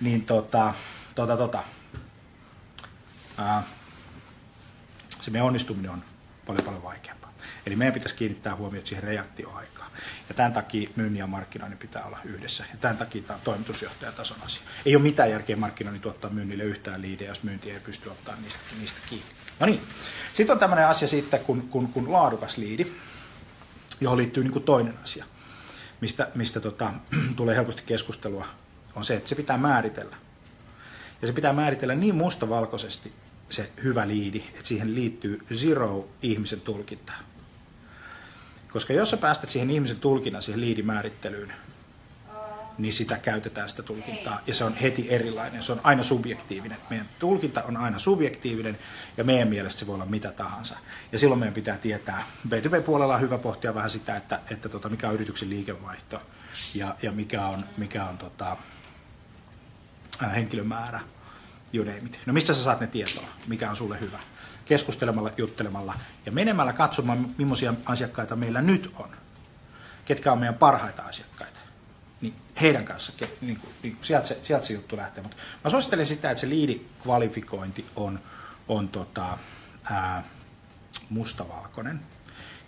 niin 0.00 0.22
tota, 0.22 0.74
tota, 1.14 1.36
tota, 1.36 1.62
ää, 3.36 3.62
se 5.20 5.30
meidän 5.30 5.46
onnistuminen 5.46 5.90
on 5.90 6.02
paljon 6.46 6.64
paljon 6.64 6.82
vaikeampaa. 6.82 7.32
Eli 7.66 7.76
meidän 7.76 7.94
pitäisi 7.94 8.14
kiinnittää 8.14 8.56
huomiota 8.56 8.86
siihen 8.88 9.04
reaktioaikaan. 9.04 9.77
Ja 10.28 10.34
tämän 10.34 10.52
takia 10.52 10.90
myynnin 10.96 11.18
ja 11.18 11.26
markkinoinnin 11.26 11.78
pitää 11.78 12.04
olla 12.04 12.18
yhdessä. 12.24 12.64
Ja 12.70 12.76
tämän 12.80 12.96
takia 12.96 13.22
tämä 13.22 13.34
on 13.34 13.40
toimitusjohtajatason 13.44 14.36
asia. 14.44 14.62
Ei 14.86 14.96
ole 14.96 15.02
mitään 15.02 15.30
järkeä 15.30 15.56
markkinoinnin 15.56 16.02
tuottaa 16.02 16.30
myynnille 16.30 16.64
yhtään 16.64 17.02
liidejä, 17.02 17.30
jos 17.30 17.42
myynti 17.42 17.70
ei 17.70 17.80
pysty 17.80 18.08
ottamaan 18.08 18.42
niistä, 18.42 18.60
niistä 18.80 18.98
kiinni. 19.08 19.26
No 19.60 19.66
niin. 19.66 19.80
Sitten 20.34 20.52
on 20.52 20.60
tämmöinen 20.60 20.86
asia 20.86 21.08
sitten, 21.08 21.40
kun, 21.40 21.68
kun, 21.68 21.88
kun 21.88 22.12
laadukas 22.12 22.56
liidi, 22.56 22.86
johon 24.00 24.18
liittyy 24.18 24.42
niin 24.42 24.52
kuin 24.52 24.64
toinen 24.64 24.94
asia, 25.02 25.24
mistä, 26.00 26.30
mistä 26.34 26.60
tota, 26.60 26.92
tulee 27.36 27.56
helposti 27.56 27.82
keskustelua, 27.86 28.46
on 28.94 29.04
se, 29.04 29.16
että 29.16 29.28
se 29.28 29.34
pitää 29.34 29.58
määritellä. 29.58 30.16
Ja 31.22 31.28
se 31.28 31.32
pitää 31.32 31.52
määritellä 31.52 31.94
niin 31.94 32.14
mustavalkoisesti, 32.14 33.12
se 33.50 33.70
hyvä 33.82 34.08
liidi, 34.08 34.44
että 34.54 34.68
siihen 34.68 34.94
liittyy 34.94 35.38
zero 35.54 36.08
ihmisen 36.22 36.60
tulkintaa. 36.60 37.18
Koska 38.72 38.92
jos 38.92 39.10
sä 39.10 39.16
päästät 39.16 39.50
siihen 39.50 39.70
ihmisen 39.70 40.00
tulkinnan 40.00 40.42
siihen 40.42 40.60
liidimäärittelyyn, 40.60 41.52
niin 42.78 42.92
sitä 42.92 43.18
käytetään 43.18 43.68
sitä 43.68 43.82
tulkintaa 43.82 44.40
ja 44.46 44.54
se 44.54 44.64
on 44.64 44.74
heti 44.74 45.06
erilainen, 45.10 45.62
se 45.62 45.72
on 45.72 45.80
aina 45.84 46.02
subjektiivinen. 46.02 46.78
Meidän 46.90 47.08
tulkinta 47.18 47.62
on 47.62 47.76
aina 47.76 47.98
subjektiivinen 47.98 48.78
ja 49.16 49.24
meidän 49.24 49.48
mielestä 49.48 49.80
se 49.80 49.86
voi 49.86 49.94
olla 49.94 50.06
mitä 50.06 50.32
tahansa. 50.32 50.78
Ja 51.12 51.18
silloin 51.18 51.38
meidän 51.38 51.54
pitää 51.54 51.78
tietää, 51.78 52.26
B2B-puolella 52.48 53.14
on 53.14 53.20
hyvä 53.20 53.38
pohtia 53.38 53.74
vähän 53.74 53.90
sitä, 53.90 54.16
että, 54.16 54.40
että 54.50 54.68
tota, 54.68 54.88
mikä 54.88 55.08
on 55.08 55.14
yrityksen 55.14 55.50
liikevaihto 55.50 56.22
ja, 56.74 56.96
ja 57.02 57.12
mikä 57.12 57.46
on, 57.46 57.64
mikä 57.76 58.04
on 58.04 58.18
tota, 58.18 58.56
henkilömäärä, 60.34 61.00
you 61.72 61.84
name 61.84 61.98
it. 61.98 62.18
No 62.26 62.32
mistä 62.32 62.54
sä 62.54 62.62
saat 62.62 62.80
ne 62.80 62.86
tietoa, 62.86 63.28
mikä 63.46 63.70
on 63.70 63.76
sulle 63.76 64.00
hyvä? 64.00 64.18
Keskustelemalla, 64.68 65.30
juttelemalla 65.36 65.94
ja 66.26 66.32
menemällä 66.32 66.72
katsomaan, 66.72 67.28
millaisia 67.38 67.74
asiakkaita 67.84 68.36
meillä 68.36 68.62
nyt 68.62 68.92
on. 68.96 69.10
Ketkä 70.04 70.32
on 70.32 70.38
meidän 70.38 70.54
parhaita 70.54 71.02
asiakkaita 71.02 71.58
niin 72.20 72.34
heidän 72.60 72.84
kanssa, 72.84 73.12
niin 73.40 73.56
kuin, 73.60 73.72
niin 73.82 73.94
kuin 73.94 74.04
sieltä, 74.04 74.26
se, 74.26 74.38
sieltä 74.42 74.66
se 74.66 74.72
juttu 74.72 74.96
lähtee. 74.96 75.22
Mutta 75.22 75.36
mä 75.64 75.70
suosittelen 75.70 76.06
sitä, 76.06 76.30
että 76.30 76.40
se 76.40 76.48
liidikvalifikointi 76.48 77.86
on, 77.96 78.20
on 78.68 78.88
tota, 78.88 79.38
ää, 79.84 80.24
mustavalkoinen, 81.10 82.00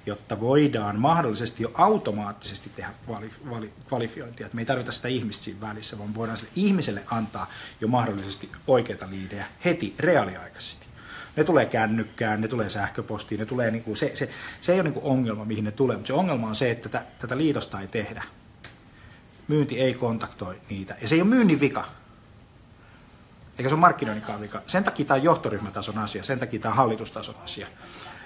jotta 0.06 0.40
voidaan 0.40 1.00
mahdollisesti 1.00 1.62
jo 1.62 1.70
automaattisesti 1.74 2.70
tehdä 2.76 2.90
vali, 3.08 3.30
vali, 3.50 3.72
kvalifiointia. 3.88 4.46
Että 4.46 4.56
me 4.56 4.62
ei 4.62 4.66
tarvita 4.66 4.92
sitä 4.92 5.08
ihmistä 5.08 5.44
siinä 5.44 5.60
välissä, 5.60 5.98
vaan 5.98 6.14
voidaan 6.14 6.38
sille 6.38 6.52
ihmiselle 6.56 7.02
antaa 7.10 7.50
jo 7.80 7.88
mahdollisesti 7.88 8.50
oikeita 8.66 9.10
liidejä 9.10 9.46
heti 9.64 9.94
reaaliaikaisesti. 9.98 10.89
Ne 11.40 11.44
tulee 11.44 11.66
kännykkään, 11.66 12.40
ne 12.40 12.48
tulee 12.48 12.70
sähköpostiin, 12.70 13.38
ne 13.38 13.46
tulee, 13.46 13.70
niin 13.70 13.82
kuin, 13.82 13.96
se, 13.96 14.10
se, 14.14 14.30
se 14.60 14.72
ei 14.72 14.80
ole 14.80 14.84
niin 14.84 14.94
kuin 14.94 15.04
ongelma, 15.04 15.44
mihin 15.44 15.64
ne 15.64 15.70
tulee, 15.70 15.96
mutta 15.96 16.06
se 16.06 16.12
ongelma 16.12 16.46
on 16.48 16.54
se, 16.54 16.70
että 16.70 16.88
tätä, 16.88 17.06
tätä 17.18 17.36
liitosta 17.36 17.80
ei 17.80 17.88
tehdä 17.88 18.22
myynti 19.48 19.80
ei 19.80 19.94
kontaktoi 19.94 20.60
niitä. 20.70 20.96
Ja 21.02 21.08
se 21.08 21.14
ei 21.14 21.20
ole 21.20 21.30
myynnin 21.30 21.60
vika. 21.60 21.84
Eikä 23.58 23.68
se 23.68 23.74
ole 23.74 23.80
markkinoinnikaan 23.80 24.40
vika. 24.40 24.62
Sen 24.66 24.84
takia 24.84 25.06
tämä 25.06 25.18
on 25.18 25.24
johtoryhmätason 25.24 25.98
asia, 25.98 26.22
sen 26.22 26.38
takia 26.38 26.60
tämä 26.60 26.72
on 26.72 26.76
hallitustason 26.76 27.34
asia. 27.44 27.66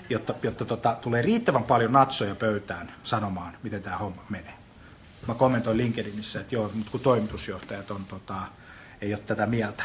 Jotta, 0.09 0.35
jotta 0.42 0.64
tota, 0.64 0.97
tulee 1.00 1.23
riittävän 1.23 1.64
paljon 1.64 1.92
natsoja 1.92 2.35
pöytään 2.35 2.92
sanomaan, 3.04 3.56
miten 3.62 3.83
tämä 3.83 3.99
homma 3.99 4.23
menee. 4.28 4.54
Mä 5.28 5.35
kommentoin 5.35 5.76
LinkedInissä, 5.76 6.40
että 6.40 6.54
joo, 6.54 6.71
mutta 6.75 6.90
kun 6.90 7.00
toimitusjohtajat 7.00 7.90
on, 7.90 8.04
tota, 8.04 8.37
ei 9.00 9.14
ole 9.14 9.23
tätä 9.26 9.47
mieltä, 9.47 9.85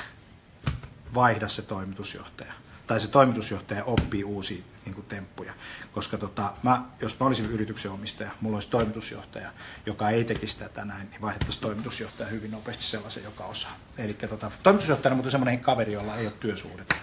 vaihda 1.13 1.47
se 1.47 1.61
toimitusjohtaja 1.61 2.53
tai 2.89 2.99
se 2.99 3.07
toimitusjohtaja 3.07 3.83
oppii 3.83 4.23
uusia 4.23 4.63
niin 4.85 4.93
kuin, 4.95 5.05
temppuja. 5.05 5.53
Koska 5.91 6.17
tota, 6.17 6.53
mä, 6.63 6.81
jos 7.01 7.19
mä 7.19 7.25
olisin 7.25 7.45
yrityksen 7.45 7.91
omistaja, 7.91 8.31
mulla 8.41 8.55
olisi 8.55 8.69
toimitusjohtaja, 8.69 9.51
joka 9.85 10.09
ei 10.09 10.23
tekisi 10.23 10.57
tätä 10.57 10.85
näin, 10.85 11.09
niin 11.09 11.21
vaihdettaisiin 11.21 11.61
toimitusjohtaja 11.61 12.29
hyvin 12.29 12.51
nopeasti 12.51 12.83
sellaisen, 12.83 13.23
joka 13.23 13.43
osaa. 13.43 13.77
Eli 13.97 14.13
tota, 14.13 14.51
toimitusjohtajana 14.63 15.15
mutta 15.15 15.31
semmoinen 15.31 15.59
kaveri, 15.59 15.93
jolla 15.93 16.15
ei 16.15 16.25
ole 16.25 16.33
työsuhdetta. 16.39 16.95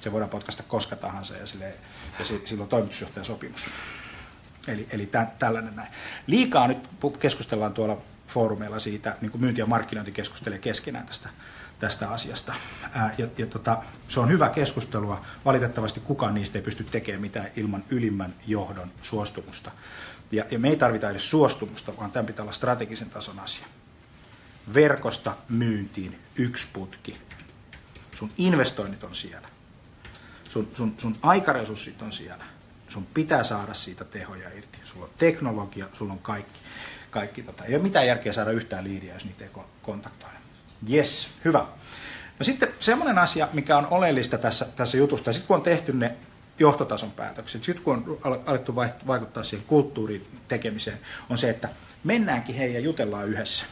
Se 0.00 0.12
voidaan 0.12 0.30
potkasta 0.30 0.62
koska 0.62 0.96
tahansa 0.96 1.36
ja, 1.36 1.46
sille, 1.46 1.74
ja 2.18 2.24
silloin 2.24 2.60
on 2.60 2.68
toimitusjohtajan 2.68 3.24
sopimus. 3.24 3.66
Eli, 4.68 4.86
eli 4.90 5.06
tä, 5.06 5.26
tällainen 5.38 5.76
näin. 5.76 5.88
Liikaa 6.26 6.68
nyt 6.68 6.78
keskustellaan 7.18 7.74
tuolla 7.74 7.98
foorumeilla 8.28 8.78
siitä, 8.78 9.16
niin 9.20 9.30
kuin 9.30 9.40
myynti- 9.40 9.60
ja 9.60 9.66
markkinointi 9.66 10.12
keskustelee 10.12 10.58
keskenään 10.58 11.06
tästä 11.06 11.28
tästä 11.78 12.10
asiasta. 12.10 12.54
Ää, 12.92 13.14
ja, 13.18 13.26
ja 13.38 13.46
tota, 13.46 13.82
se 14.08 14.20
on 14.20 14.30
hyvä 14.30 14.48
keskustelua. 14.48 15.24
Valitettavasti 15.44 16.00
kukaan 16.00 16.34
niistä 16.34 16.58
ei 16.58 16.62
pysty 16.62 16.84
tekemään 16.84 17.20
mitään 17.20 17.50
ilman 17.56 17.84
ylimmän 17.90 18.34
johdon 18.46 18.90
suostumusta. 19.02 19.70
Ja, 20.32 20.44
ja 20.50 20.58
me 20.58 20.68
ei 20.68 20.76
tarvita 20.76 21.10
edes 21.10 21.30
suostumusta, 21.30 21.96
vaan 21.96 22.10
tämä 22.10 22.24
pitää 22.24 22.42
olla 22.42 22.52
strategisen 22.52 23.10
tason 23.10 23.40
asia. 23.40 23.66
Verkosta 24.74 25.36
myyntiin 25.48 26.18
yksi 26.36 26.66
putki. 26.72 27.16
Sun 28.16 28.30
investoinnit 28.38 29.04
on 29.04 29.14
siellä. 29.14 29.48
Sun, 30.48 30.68
sun, 30.74 30.94
sun 30.98 31.16
aikaresurssit 31.22 32.02
on 32.02 32.12
siellä. 32.12 32.44
Sun 32.88 33.06
pitää 33.06 33.44
saada 33.44 33.74
siitä 33.74 34.04
tehoja 34.04 34.48
irti. 34.48 34.78
Sulla 34.84 35.04
on 35.04 35.10
teknologia, 35.18 35.86
sulla 35.92 36.12
on 36.12 36.18
kaikki. 36.18 36.60
kaikki 37.10 37.42
tota. 37.42 37.64
Ei 37.64 37.74
ole 37.74 37.82
mitään 37.82 38.06
järkeä 38.06 38.32
saada 38.32 38.50
yhtään 38.50 38.84
liidiä, 38.84 39.14
jos 39.14 39.24
niitä 39.24 39.44
ei 39.44 39.50
kontaktoida. 39.82 40.43
Yes, 40.92 41.28
hyvä. 41.44 41.66
No 42.38 42.44
sitten 42.44 42.68
semmoinen 42.80 43.18
asia, 43.18 43.48
mikä 43.52 43.78
on 43.78 43.86
oleellista 43.90 44.38
tässä, 44.38 44.66
tässä 44.76 44.96
jutusta, 44.96 45.32
sitten 45.32 45.46
kun 45.46 45.56
on 45.56 45.62
tehty 45.62 45.92
ne 45.92 46.16
johtotason 46.58 47.10
päätökset, 47.10 47.64
sitten 47.64 47.84
kun 47.84 48.18
on 48.24 48.40
alettu 48.46 48.76
vaikuttaa 49.06 49.44
siihen 49.44 49.66
kulttuurin 49.66 50.26
tekemiseen, 50.48 50.98
on 51.30 51.38
se, 51.38 51.50
että 51.50 51.68
mennäänkin 52.04 52.54
hei 52.54 52.74
ja 52.74 52.80
jutellaan 52.80 53.28
yhdessä. 53.28 53.64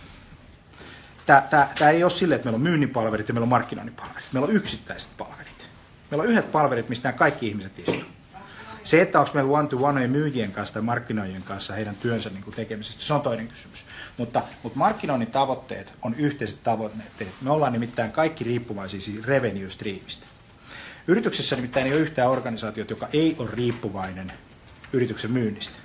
Tämä, 1.26 1.90
ei 1.90 2.04
ole 2.04 2.11
silleen, 2.11 2.37
että 2.37 2.47
meillä 2.47 2.57
on 2.57 2.62
myynnin 2.62 2.90
palvelit 2.90 3.28
ja 3.28 3.35
meillä 3.35 3.45
on 3.45 3.49
markkinoinnin 3.49 3.95
palvelit. 3.95 4.25
Meillä 4.33 4.49
on 4.49 4.57
yksittäiset 4.57 5.11
palvelit. 5.19 5.66
Meillä 6.11 6.23
on 6.23 6.28
yhdet 6.31 6.52
palvelit, 6.52 6.88
mistä 6.88 7.09
nämä 7.09 7.19
kaikki 7.19 7.49
ihmiset 7.49 7.78
istuvat. 7.78 8.07
Se, 8.84 9.02
että 9.02 9.20
onko 9.20 9.30
meillä 9.34 9.58
one-to-one 9.58 10.06
myyjien 10.06 10.52
kanssa 10.52 10.74
tai 10.74 10.82
markkinoijien 10.82 11.42
kanssa 11.42 11.74
heidän 11.74 11.96
työnsä 11.96 12.30
niin 12.30 12.44
kuin 12.44 12.56
tekemisestä, 12.56 13.02
se 13.02 13.14
on 13.14 13.20
toinen 13.20 13.48
kysymys. 13.48 13.86
Mutta, 14.18 14.42
mutta 14.62 14.78
markkinoinnin 14.78 15.30
tavoitteet 15.30 15.92
on 16.02 16.14
yhteiset 16.14 16.62
tavoitteet. 16.62 17.30
Me 17.40 17.50
ollaan 17.50 17.72
nimittäin 17.72 18.12
kaikki 18.12 18.44
riippuvaisia 18.44 19.22
revenue 19.24 19.70
streamista. 19.70 20.26
Yrityksessä 21.06 21.56
nimittäin 21.56 21.86
ei 21.86 21.92
ole 21.92 22.00
yhtään 22.00 22.30
organisaatiota, 22.30 22.92
joka 22.92 23.08
ei 23.12 23.36
ole 23.38 23.50
riippuvainen 23.52 24.32
yrityksen 24.92 25.30
myynnistä. 25.30 25.78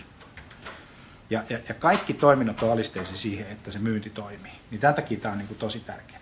Ja, 1.29 1.43
ja, 1.49 1.57
ja 1.69 1.73
kaikki 1.73 2.13
toiminnot 2.13 2.63
on 2.63 2.71
alisteisia 2.71 3.15
siihen, 3.15 3.47
että 3.47 3.71
se 3.71 3.79
myynti 3.79 4.09
toimii. 4.09 4.51
Niin 4.71 4.81
tämän 4.81 4.95
takia 4.95 5.19
tämä 5.19 5.31
on 5.31 5.37
niin 5.37 5.47
kuin 5.47 5.57
tosi 5.57 5.79
tärkeää. 5.79 6.21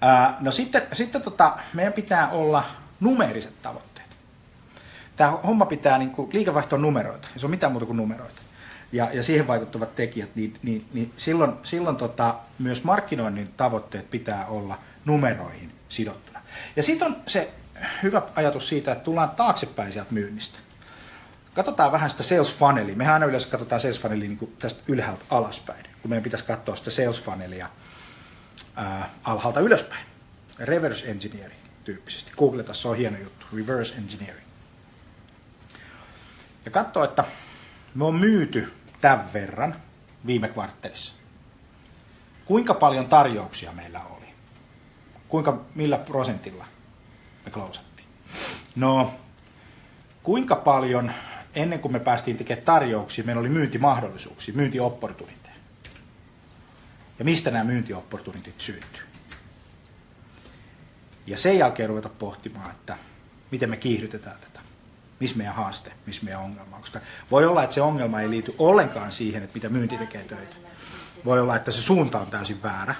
Ää, 0.00 0.36
no 0.40 0.50
sitten, 0.50 0.82
sitten 0.92 1.22
tota, 1.22 1.58
meidän 1.72 1.92
pitää 1.92 2.30
olla 2.30 2.64
numeeriset 3.00 3.62
tavoitteet. 3.62 3.95
Tämä 5.16 5.30
homma 5.30 5.66
pitää, 5.66 5.98
niin 5.98 6.10
kuin, 6.10 6.30
liikevaihto 6.32 6.76
on 6.76 6.82
numeroita, 6.82 7.28
ei 7.32 7.38
se 7.38 7.46
on 7.46 7.50
mitään 7.50 7.72
muuta 7.72 7.86
kuin 7.86 7.96
numeroita 7.96 8.40
ja, 8.92 9.10
ja 9.12 9.22
siihen 9.22 9.46
vaikuttavat 9.46 9.96
tekijät, 9.96 10.30
niin, 10.34 10.58
niin, 10.62 10.86
niin 10.92 11.12
silloin, 11.16 11.52
silloin 11.62 11.96
tota, 11.96 12.34
myös 12.58 12.84
markkinoinnin 12.84 13.50
tavoitteet 13.56 14.10
pitää 14.10 14.46
olla 14.46 14.78
numeroihin 15.04 15.72
sidottuna. 15.88 16.42
Ja 16.76 16.82
sitten 16.82 17.08
on 17.08 17.16
se 17.26 17.50
hyvä 18.02 18.22
ajatus 18.34 18.68
siitä, 18.68 18.92
että 18.92 19.04
tullaan 19.04 19.30
taaksepäin 19.30 19.92
sieltä 19.92 20.12
myynnistä. 20.12 20.58
Katsotaan 21.54 21.92
vähän 21.92 22.10
sitä 22.10 22.22
sales 22.22 22.54
funnelia. 22.54 22.96
Mehän 22.96 23.14
aina 23.14 23.26
yleensä 23.26 23.48
katsotaan 23.48 23.80
sales 23.80 24.00
funnelia 24.00 24.28
niin 24.28 24.56
tästä 24.58 24.82
ylhäältä 24.88 25.24
alaspäin, 25.30 25.84
kun 26.02 26.10
meidän 26.10 26.22
pitäisi 26.22 26.44
katsoa 26.44 26.76
sitä 26.76 26.90
sales 26.90 27.22
funnelia 27.22 27.68
ää, 28.76 29.10
alhaalta 29.24 29.60
ylöspäin. 29.60 30.06
Reverse 30.58 31.10
engineering 31.10 31.60
tyyppisesti. 31.84 32.32
Googleta, 32.36 32.74
se 32.74 32.88
on 32.88 32.96
hieno 32.96 33.18
juttu. 33.18 33.46
Reverse 33.56 33.94
engineering. 33.94 34.45
Ja 36.66 36.70
katsoa, 36.70 37.04
että 37.04 37.24
me 37.94 38.04
on 38.04 38.14
myyty 38.14 38.72
tämän 39.00 39.32
verran 39.32 39.76
viime 40.26 40.48
kvarttelissa. 40.48 41.14
Kuinka 42.44 42.74
paljon 42.74 43.08
tarjouksia 43.08 43.72
meillä 43.72 44.00
oli? 44.04 44.26
Kuinka, 45.28 45.64
millä 45.74 45.98
prosentilla 45.98 46.64
me 47.44 47.50
klousattiin? 47.50 48.08
No, 48.76 49.14
kuinka 50.22 50.56
paljon 50.56 51.12
ennen 51.54 51.80
kuin 51.80 51.92
me 51.92 52.00
päästiin 52.00 52.36
tekemään 52.36 52.64
tarjouksia, 52.64 53.24
meillä 53.24 53.40
oli 53.40 53.48
myyntimahdollisuuksia, 53.48 54.54
myyntiopportuniteja. 54.54 55.54
Ja 57.18 57.24
mistä 57.24 57.50
nämä 57.50 57.64
myyntiopportunitit 57.64 58.60
syntyy? 58.60 59.02
Ja 61.26 61.38
sen 61.38 61.58
jälkeen 61.58 61.88
ruveta 61.88 62.08
pohtimaan, 62.08 62.70
että 62.70 62.98
miten 63.50 63.70
me 63.70 63.76
kiihdytetään 63.76 64.36
tätä 64.40 64.65
missä 65.20 65.36
meidän 65.36 65.54
haaste, 65.54 65.92
missä 66.06 66.24
meidän 66.24 66.40
ongelma 66.40 66.76
on. 66.76 66.82
Koska 66.82 67.00
voi 67.30 67.46
olla, 67.46 67.62
että 67.62 67.74
se 67.74 67.82
ongelma 67.82 68.20
ei 68.20 68.30
liity 68.30 68.54
ollenkaan 68.58 69.12
siihen, 69.12 69.42
että 69.42 69.54
mitä 69.54 69.68
myynti 69.68 69.96
tekee 69.96 70.22
töitä. 70.22 70.56
Voi 71.24 71.40
olla, 71.40 71.56
että 71.56 71.70
se 71.70 71.80
suunta 71.80 72.18
on 72.18 72.26
täysin 72.26 72.62
väärä. 72.62 72.94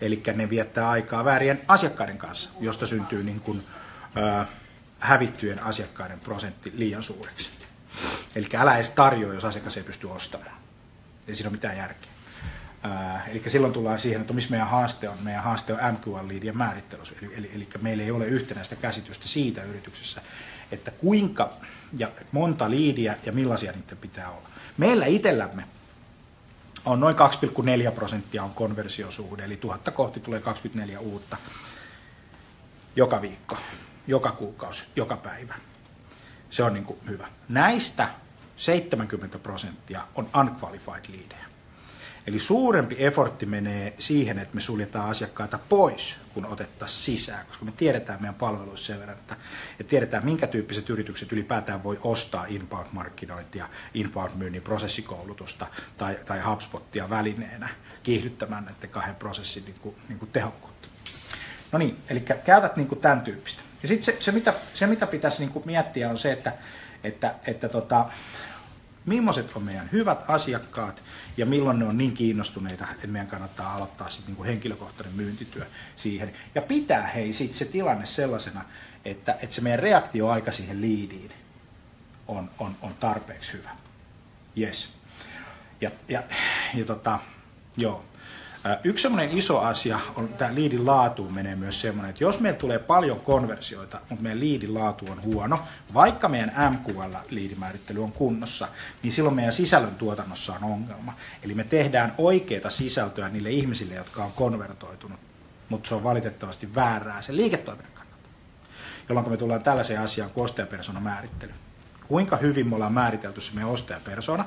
Eli 0.00 0.22
ne 0.34 0.50
viettää 0.50 0.88
aikaa 0.88 1.24
väärien 1.24 1.60
asiakkaiden 1.68 2.18
kanssa, 2.18 2.50
josta 2.60 2.86
syntyy 2.86 3.22
niin 3.22 3.40
kuin, 3.40 3.62
ö, 4.16 4.46
hävittyjen 4.98 5.62
asiakkaiden 5.62 6.20
prosentti 6.20 6.72
liian 6.76 7.02
suureksi. 7.02 7.50
Eli 8.36 8.46
älä 8.56 8.76
edes 8.76 8.90
tarjoa, 8.90 9.34
jos 9.34 9.44
asiakas 9.44 9.76
ei 9.76 9.82
pysty 9.82 10.06
ostamaan. 10.06 10.58
Ei 11.28 11.34
siinä 11.34 11.48
ole 11.48 11.52
mitään 11.52 11.76
järkeä. 11.76 12.10
Eli 13.28 13.42
silloin 13.46 13.72
tullaan 13.72 13.98
siihen, 13.98 14.20
että 14.20 14.32
missä 14.32 14.50
meidän 14.50 14.68
haaste 14.68 15.08
on. 15.08 15.16
Meidän 15.22 15.42
haaste 15.42 15.72
on 15.72 15.78
MQL-liidien 15.78 16.56
määrittelyssä. 16.56 17.14
Eli, 17.22 17.34
eli, 17.36 17.50
eli 17.54 17.68
meillä 17.80 18.02
ei 18.02 18.10
ole 18.10 18.26
yhtenäistä 18.26 18.76
käsitystä 18.76 19.28
siitä 19.28 19.62
yrityksessä, 19.62 20.20
että 20.72 20.90
kuinka 20.90 21.52
ja 21.98 22.08
monta 22.32 22.70
liidiä 22.70 23.16
ja 23.26 23.32
millaisia 23.32 23.72
niiden 23.72 23.98
pitää 23.98 24.30
olla. 24.30 24.48
Meillä 24.78 25.06
itsellämme 25.06 25.64
on 26.84 27.00
noin 27.00 27.16
2,4 27.86 27.92
prosenttia 27.92 28.42
on 28.42 28.54
konversiosuhde, 28.54 29.44
eli 29.44 29.56
tuhatta 29.56 29.90
kohti 29.90 30.20
tulee 30.20 30.40
24 30.40 31.00
uutta 31.00 31.36
joka 32.96 33.22
viikko. 33.22 33.56
joka 34.06 34.32
kuukausi, 34.32 34.84
joka 34.96 35.16
päivä. 35.16 35.54
Se 36.50 36.62
on 36.62 36.74
niin 36.74 36.84
kuin 36.84 36.98
hyvä. 37.08 37.28
Näistä 37.48 38.08
70 38.56 39.38
prosenttia 39.38 40.02
on 40.14 40.28
unqualified 40.40 41.04
leadejä. 41.08 41.47
Eli 42.28 42.38
suurempi 42.38 42.96
effortti 42.98 43.46
menee 43.46 43.94
siihen, 43.98 44.38
että 44.38 44.54
me 44.54 44.60
suljetaan 44.60 45.10
asiakkaita 45.10 45.58
pois, 45.68 46.16
kun 46.34 46.46
otettaisiin 46.46 47.04
sisään, 47.04 47.46
koska 47.46 47.64
me 47.64 47.72
tiedetään 47.76 48.20
meidän 48.20 48.34
palveluissa 48.34 48.86
sen 48.86 48.98
verran, 48.98 49.18
että, 49.18 49.36
että 49.80 49.90
tiedetään, 49.90 50.24
minkä 50.24 50.46
tyyppiset 50.46 50.90
yritykset 50.90 51.32
ylipäätään 51.32 51.84
voi 51.84 51.98
ostaa 52.02 52.46
inbound-markkinointia, 52.48 53.68
inbound-myynnin 53.94 54.62
prosessikoulutusta 54.62 55.66
tai, 55.98 56.18
tai 56.26 56.40
HubSpotia 56.40 57.10
välineenä 57.10 57.68
kiihdyttämään 58.02 58.64
näiden 58.64 58.90
kahden 58.90 59.16
prosessin 59.16 59.64
niin 59.64 59.78
kuin, 59.80 59.96
niin 60.08 60.18
kuin 60.18 60.30
tehokkuutta. 60.30 60.88
No 61.72 61.78
niin, 61.78 61.98
eli 62.08 62.20
käytät 62.20 62.76
niin 62.76 62.88
kuin 62.88 63.00
tämän 63.00 63.20
tyyppistä. 63.20 63.62
Ja 63.82 63.88
sitten 63.88 64.04
se, 64.04 64.16
se, 64.20 64.32
mitä, 64.32 64.54
se, 64.74 64.86
mitä 64.86 65.06
pitäisi 65.06 65.38
niin 65.38 65.52
kuin 65.52 65.66
miettiä, 65.66 66.10
on 66.10 66.18
se, 66.18 66.32
että, 66.32 66.52
että, 67.04 67.34
että 67.46 67.68
tota, 67.68 68.04
millaiset 69.08 69.56
on 69.56 69.62
meidän 69.62 69.88
hyvät 69.92 70.24
asiakkaat 70.28 71.02
ja 71.36 71.46
milloin 71.46 71.78
ne 71.78 71.84
on 71.84 71.98
niin 71.98 72.14
kiinnostuneita, 72.14 72.86
että 72.90 73.06
meidän 73.06 73.28
kannattaa 73.28 73.74
aloittaa 73.74 74.10
sitten 74.10 74.34
niin 74.34 74.44
henkilökohtainen 74.44 75.16
myyntityö 75.16 75.66
siihen. 75.96 76.32
Ja 76.54 76.62
pitää 76.62 77.06
hei 77.06 77.32
sitten 77.32 77.58
se 77.58 77.64
tilanne 77.64 78.06
sellaisena, 78.06 78.64
että, 79.04 79.36
että 79.42 79.54
se 79.54 79.60
meidän 79.60 79.78
reaktioaika 79.78 80.52
siihen 80.52 80.80
liidiin 80.80 81.32
on, 82.28 82.50
on, 82.58 82.76
on 82.82 82.94
tarpeeksi 83.00 83.52
hyvä. 83.52 83.70
Yes. 84.58 84.92
Ja, 85.80 85.90
ja, 86.08 86.22
ja 86.74 86.84
tota, 86.84 87.18
joo. 87.76 88.04
Yksi 88.84 89.02
semmoinen 89.02 89.38
iso 89.38 89.60
asia 89.60 89.98
on 90.16 90.28
tämä 90.28 90.54
liidin 90.54 90.86
laatuun 90.86 91.34
menee 91.34 91.56
myös 91.56 91.80
semmoinen, 91.80 92.10
että 92.10 92.24
jos 92.24 92.40
meillä 92.40 92.58
tulee 92.58 92.78
paljon 92.78 93.20
konversioita, 93.20 94.00
mutta 94.08 94.22
meidän 94.22 94.40
liidin 94.40 94.74
laatu 94.74 95.04
on 95.10 95.22
huono, 95.24 95.60
vaikka 95.94 96.28
meidän 96.28 96.52
MQL-liidimäärittely 96.74 98.02
on 98.02 98.12
kunnossa, 98.12 98.68
niin 99.02 99.12
silloin 99.12 99.34
meidän 99.34 99.52
sisällön 99.52 99.94
tuotannossa 99.94 100.54
on 100.54 100.64
ongelma. 100.64 101.14
Eli 101.42 101.54
me 101.54 101.64
tehdään 101.64 102.14
oikeita 102.18 102.70
sisältöä 102.70 103.28
niille 103.28 103.50
ihmisille, 103.50 103.94
jotka 103.94 104.24
on 104.24 104.32
konvertoitunut, 104.32 105.20
mutta 105.68 105.88
se 105.88 105.94
on 105.94 106.04
valitettavasti 106.04 106.74
väärää 106.74 107.22
sen 107.22 107.36
liiketoiminnan 107.36 107.92
kannalta. 107.94 108.28
Jolloin 109.08 109.30
me 109.30 109.36
tullaan 109.36 109.62
tällaiseen 109.62 110.00
asiaan 110.00 110.30
kuin 110.30 110.44
ostajapersona 110.44 111.00
määrittely. 111.00 111.52
Kuinka 112.08 112.36
hyvin 112.36 112.68
me 112.68 112.74
ollaan 112.74 112.92
määritelty 112.92 113.40
se 113.40 113.54
meidän 113.54 113.70
ostajapersona, 113.70 114.44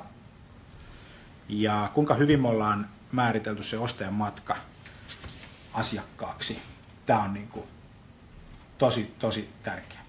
ja 1.49 1.89
kuinka 1.93 2.13
hyvin 2.13 2.41
me 2.41 2.47
ollaan 2.47 2.87
määritelty 3.11 3.63
se 3.63 3.77
ostajan 3.77 4.13
matka 4.13 4.57
asiakkaaksi. 5.73 6.61
Tämä 7.05 7.23
on 7.23 7.33
niin 7.33 7.47
kuin 7.47 7.67
tosi, 8.77 9.15
tosi 9.19 9.49
tärkeä. 9.63 9.99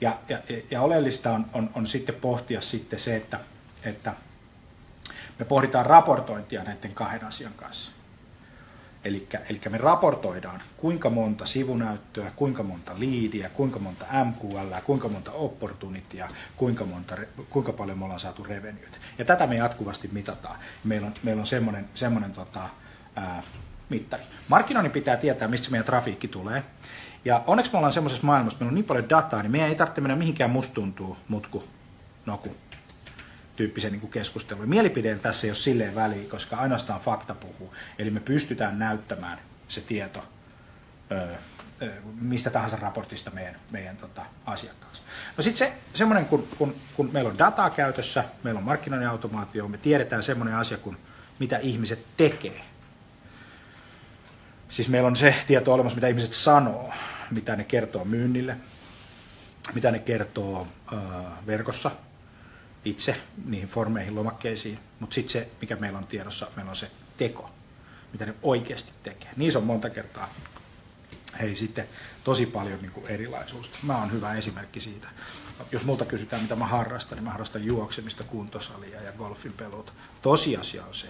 Ja, 0.00 0.18
ja, 0.28 0.38
ja 0.70 0.80
oleellista 0.80 1.32
on, 1.32 1.46
on, 1.52 1.70
on 1.74 1.86
sitten 1.86 2.14
pohtia 2.14 2.60
sitten 2.60 3.00
se, 3.00 3.16
että, 3.16 3.40
että 3.84 4.14
me 5.38 5.44
pohditaan 5.44 5.86
raportointia 5.86 6.64
näiden 6.64 6.94
kahden 6.94 7.24
asian 7.24 7.52
kanssa. 7.52 7.92
Eli, 9.04 9.28
me 9.70 9.78
raportoidaan, 9.78 10.62
kuinka 10.76 11.10
monta 11.10 11.46
sivunäyttöä, 11.46 12.32
kuinka 12.36 12.62
monta 12.62 12.92
liidiä, 12.98 13.48
kuinka 13.48 13.78
monta 13.78 14.06
MQL, 14.24 14.74
kuinka 14.84 15.08
monta 15.08 15.32
opportunitya, 15.32 16.28
kuinka, 16.56 16.84
monta, 16.84 17.16
kuinka 17.50 17.72
paljon 17.72 17.98
me 17.98 18.04
ollaan 18.04 18.20
saatu 18.20 18.44
revenueita. 18.44 18.96
Ja 19.18 19.24
tätä 19.24 19.46
me 19.46 19.56
jatkuvasti 19.56 20.08
mitataan. 20.12 20.58
Meillä 20.84 21.06
on, 21.06 21.12
meillä 21.22 21.40
on 21.40 21.46
semmoinen, 21.46 21.88
semmoinen 21.94 22.32
tota, 22.32 22.68
ää, 23.16 23.42
mittari. 23.88 24.22
Markkinoinnin 24.48 24.92
pitää 24.92 25.16
tietää, 25.16 25.48
mistä 25.48 25.70
meidän 25.70 25.86
trafiikki 25.86 26.28
tulee. 26.28 26.64
Ja 27.24 27.42
onneksi 27.46 27.72
me 27.72 27.78
ollaan 27.78 27.92
semmoisessa 27.92 28.26
maailmassa, 28.26 28.58
meillä 28.58 28.70
on 28.70 28.74
niin 28.74 28.84
paljon 28.84 29.08
dataa, 29.08 29.42
niin 29.42 29.52
meidän 29.52 29.68
ei 29.68 29.74
tarvitse 29.74 30.00
mennä 30.00 30.16
mihinkään 30.16 30.50
musta 30.50 30.74
tuntuu, 30.74 31.16
mutku, 31.28 31.64
noku 32.26 32.56
tyyppisen 33.56 33.92
niin 33.92 34.10
keskustelun. 34.10 34.68
Mielipideen 34.68 35.20
tässä 35.20 35.46
ei 35.46 35.50
ole 35.50 35.56
silleen 35.56 35.94
väliä, 35.94 36.28
koska 36.30 36.56
ainoastaan 36.56 37.00
fakta 37.00 37.34
puhuu. 37.34 37.74
Eli 37.98 38.10
me 38.10 38.20
pystytään 38.20 38.78
näyttämään 38.78 39.38
se 39.68 39.80
tieto 39.80 40.24
öö, 41.12 41.36
mistä 42.20 42.50
tahansa 42.50 42.76
raportista 42.76 43.30
meidän, 43.30 43.56
meidän 43.70 43.96
tota, 43.96 44.22
asiakkaaksi. 44.46 45.02
No 45.36 45.42
sitten 45.42 45.68
se, 45.68 45.74
semmoinen, 45.94 46.26
kun, 46.26 46.48
kun, 46.58 46.74
kun 46.94 47.10
meillä 47.12 47.30
on 47.30 47.38
dataa 47.38 47.70
käytössä, 47.70 48.24
meillä 48.42 48.58
on 48.58 48.64
markkinoinnin 48.64 49.08
automaatio, 49.08 49.68
me 49.68 49.78
tiedetään 49.78 50.22
semmoinen 50.22 50.56
asia 50.56 50.78
kuin 50.78 50.96
mitä 51.38 51.58
ihmiset 51.58 52.06
tekee. 52.16 52.64
Siis 54.68 54.88
meillä 54.88 55.06
on 55.06 55.16
se 55.16 55.34
tieto 55.46 55.74
olemassa, 55.74 55.94
mitä 55.94 56.08
ihmiset 56.08 56.32
sanoo, 56.32 56.92
mitä 57.30 57.56
ne 57.56 57.64
kertoo 57.64 58.04
myynnille, 58.04 58.56
mitä 59.74 59.90
ne 59.90 59.98
kertoo 59.98 60.66
äh, 60.92 60.98
verkossa, 61.46 61.90
itse 62.84 63.20
niihin 63.44 63.68
formeihin, 63.68 64.14
lomakkeisiin, 64.14 64.78
mutta 65.00 65.14
sitten 65.14 65.32
se, 65.32 65.48
mikä 65.60 65.76
meillä 65.76 65.98
on 65.98 66.06
tiedossa, 66.06 66.48
meillä 66.56 66.70
on 66.70 66.76
se 66.76 66.90
teko, 67.16 67.50
mitä 68.12 68.26
ne 68.26 68.34
oikeasti 68.42 68.92
tekee. 69.02 69.30
Niissä 69.36 69.58
on 69.58 69.64
monta 69.64 69.90
kertaa 69.90 70.28
hei 71.40 71.56
sitten 71.56 71.88
tosi 72.24 72.46
paljon 72.46 72.82
niin 72.82 72.92
kuin 72.92 73.06
erilaisuutta. 73.06 73.78
Mä 73.82 73.98
oon 73.98 74.12
hyvä 74.12 74.34
esimerkki 74.34 74.80
siitä. 74.80 75.08
Jos 75.72 75.84
multa 75.84 76.04
kysytään, 76.04 76.42
mitä 76.42 76.56
mä 76.56 76.66
harrastan, 76.66 77.16
niin 77.16 77.24
mä 77.24 77.30
harrastan 77.30 77.64
juoksemista, 77.64 78.24
kuntosalia 78.24 79.02
ja 79.02 79.12
golfin 79.12 79.52
peluuta. 79.52 79.92
Tosiasia 80.22 80.84
on 80.84 80.94
se, 80.94 81.06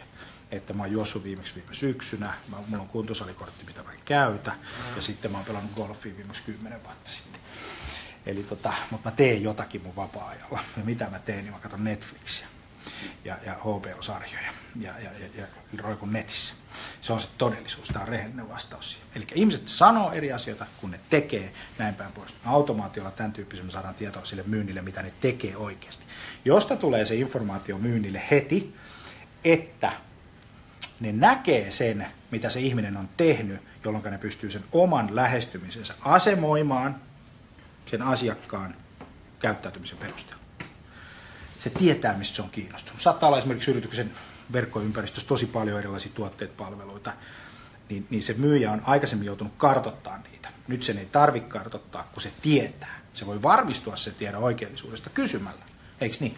että 0.51 0.73
mä 0.73 0.83
oon 0.83 0.93
juossut 0.93 1.25
viimeksi 1.25 1.55
viime 1.55 1.75
syksynä, 1.75 2.35
mä, 2.49 2.57
mulla 2.69 2.83
on 2.83 2.89
kuntosalikortti, 2.89 3.65
mitä 3.65 3.83
mä 3.83 3.91
käytä, 4.05 4.53
ja 4.97 5.03
sitten 5.03 5.31
mä 5.31 5.39
oon 5.39 5.47
pelannut 5.47 5.73
golfia 5.77 6.17
viimeksi 6.17 6.43
kymmenen 6.43 6.85
vuotta 6.85 7.11
sitten. 7.11 7.41
Eli 8.27 8.43
tota, 8.43 8.73
mutta 8.91 9.11
mä 9.11 9.17
teen 9.17 9.43
jotakin 9.43 9.83
mun 9.83 9.97
vapaa-ajalla. 9.97 10.61
Ja 10.77 10.85
mitä 10.85 11.11
mä 11.11 11.19
teen, 11.19 11.45
niin 11.45 11.53
mä 11.53 11.59
katson 11.59 11.85
Netflixiä 11.85 12.47
ja, 13.25 13.37
ja 13.47 13.55
HBO-sarjoja 13.55 14.53
ja, 14.81 14.93
ja, 14.99 15.11
ja, 15.19 15.29
ja 15.39 15.47
roikun 15.79 16.13
netissä. 16.13 16.55
Se 17.01 17.13
on 17.13 17.21
se 17.21 17.29
todellisuus, 17.39 17.89
tämä 17.89 18.03
on 18.03 18.09
rehellinen 18.09 18.49
vastaus 18.49 18.99
Eli 19.15 19.27
ihmiset 19.35 19.69
sanoo 19.69 20.13
eri 20.13 20.33
asioita, 20.33 20.67
kun 20.81 20.91
ne 20.91 21.01
tekee 21.11 21.53
näin 21.79 21.95
päin 21.95 22.13
pois. 22.13 22.35
Automaatiolla 22.45 23.11
tämän 23.11 23.33
tyyppisen 23.33 23.67
me 23.67 23.73
saadaan 23.73 23.95
tietoa 23.95 24.25
sille 24.25 24.43
myynnille, 24.47 24.83
mitä 24.83 25.03
ne 25.03 25.13
tekee 25.21 25.57
oikeasti. 25.57 26.05
Josta 26.45 26.77
tulee 26.77 27.05
se 27.05 27.15
informaatio 27.15 27.79
myynnille 27.79 28.23
heti, 28.31 28.77
että 29.45 29.93
ne 31.01 31.13
näkee 31.13 31.71
sen, 31.71 32.07
mitä 32.31 32.51
se 32.51 32.61
ihminen 32.61 32.97
on 32.97 33.09
tehnyt, 33.17 33.61
jolloin 33.85 34.05
ne 34.05 34.19
pystyy 34.19 34.51
sen 34.51 34.65
oman 34.73 35.17
lähestymisensä 35.17 35.95
asemoimaan 36.01 36.97
sen 37.87 38.03
asiakkaan 38.03 38.75
käyttäytymisen 39.39 39.99
perusteella. 39.99 40.43
Se 41.61 41.71
tietää, 41.71 42.19
mistä 42.19 42.37
se 42.37 42.43
on 42.43 42.51
kiinnostunut. 42.51 43.01
Saattaa 43.01 43.27
olla 43.27 43.39
esimerkiksi 43.39 43.71
yrityksen 43.71 44.13
verkkoympäristössä 44.53 45.29
tosi 45.29 45.47
paljon 45.47 45.79
erilaisia 45.79 46.13
tuotteita, 46.15 46.55
palveluita, 46.57 47.13
niin, 47.89 48.07
niin 48.11 48.23
se 48.23 48.35
myyjä 48.35 48.73
on 48.73 48.83
aikaisemmin 48.87 49.27
joutunut 49.27 49.53
kartottaa 49.57 50.19
niitä. 50.19 50.49
Nyt 50.69 50.83
sen 50.83 50.99
ei 50.99 51.07
tarvitse 51.07 51.49
kartottaa, 51.49 52.09
kun 52.13 52.23
se 52.23 52.33
tietää. 52.43 53.01
Se 53.15 53.27
voi 53.27 53.43
varmistua 53.43 53.97
se 53.97 54.11
tiedon 54.11 54.43
oikeellisuudesta 54.43 55.11
kysymällä. 55.11 55.65
Eikö 56.01 56.17
niin? 56.21 56.37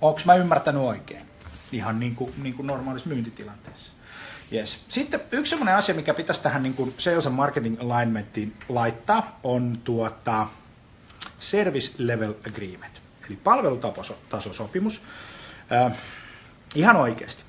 Onko 0.00 0.20
mä 0.24 0.34
ymmärtänyt 0.34 0.82
oikein? 0.82 1.26
Ihan 1.72 2.00
niin 2.00 2.14
kuin, 2.14 2.34
niin 2.36 2.54
kuin 2.54 2.66
normaalissa 2.66 3.08
myyntitilanteessa. 3.08 3.92
Yes. 4.54 4.84
Sitten 4.88 5.20
yksi 5.32 5.50
sellainen 5.50 5.76
asia, 5.76 5.94
mikä 5.94 6.14
pitäisi 6.14 6.42
tähän 6.42 6.62
niin 6.62 6.74
kuin 6.74 6.94
sales 6.98 7.26
and 7.26 7.36
marketing 7.36 7.76
alignmentiin 7.80 8.56
laittaa, 8.68 9.40
on 9.42 9.80
tuota 9.84 10.46
service 11.38 11.92
level 11.98 12.34
agreement, 12.48 13.02
eli 13.26 13.36
palvelutasosopimus. 13.36 15.02
Äh, 15.72 15.98
ihan 16.74 16.96
oikeasti. 16.96 17.42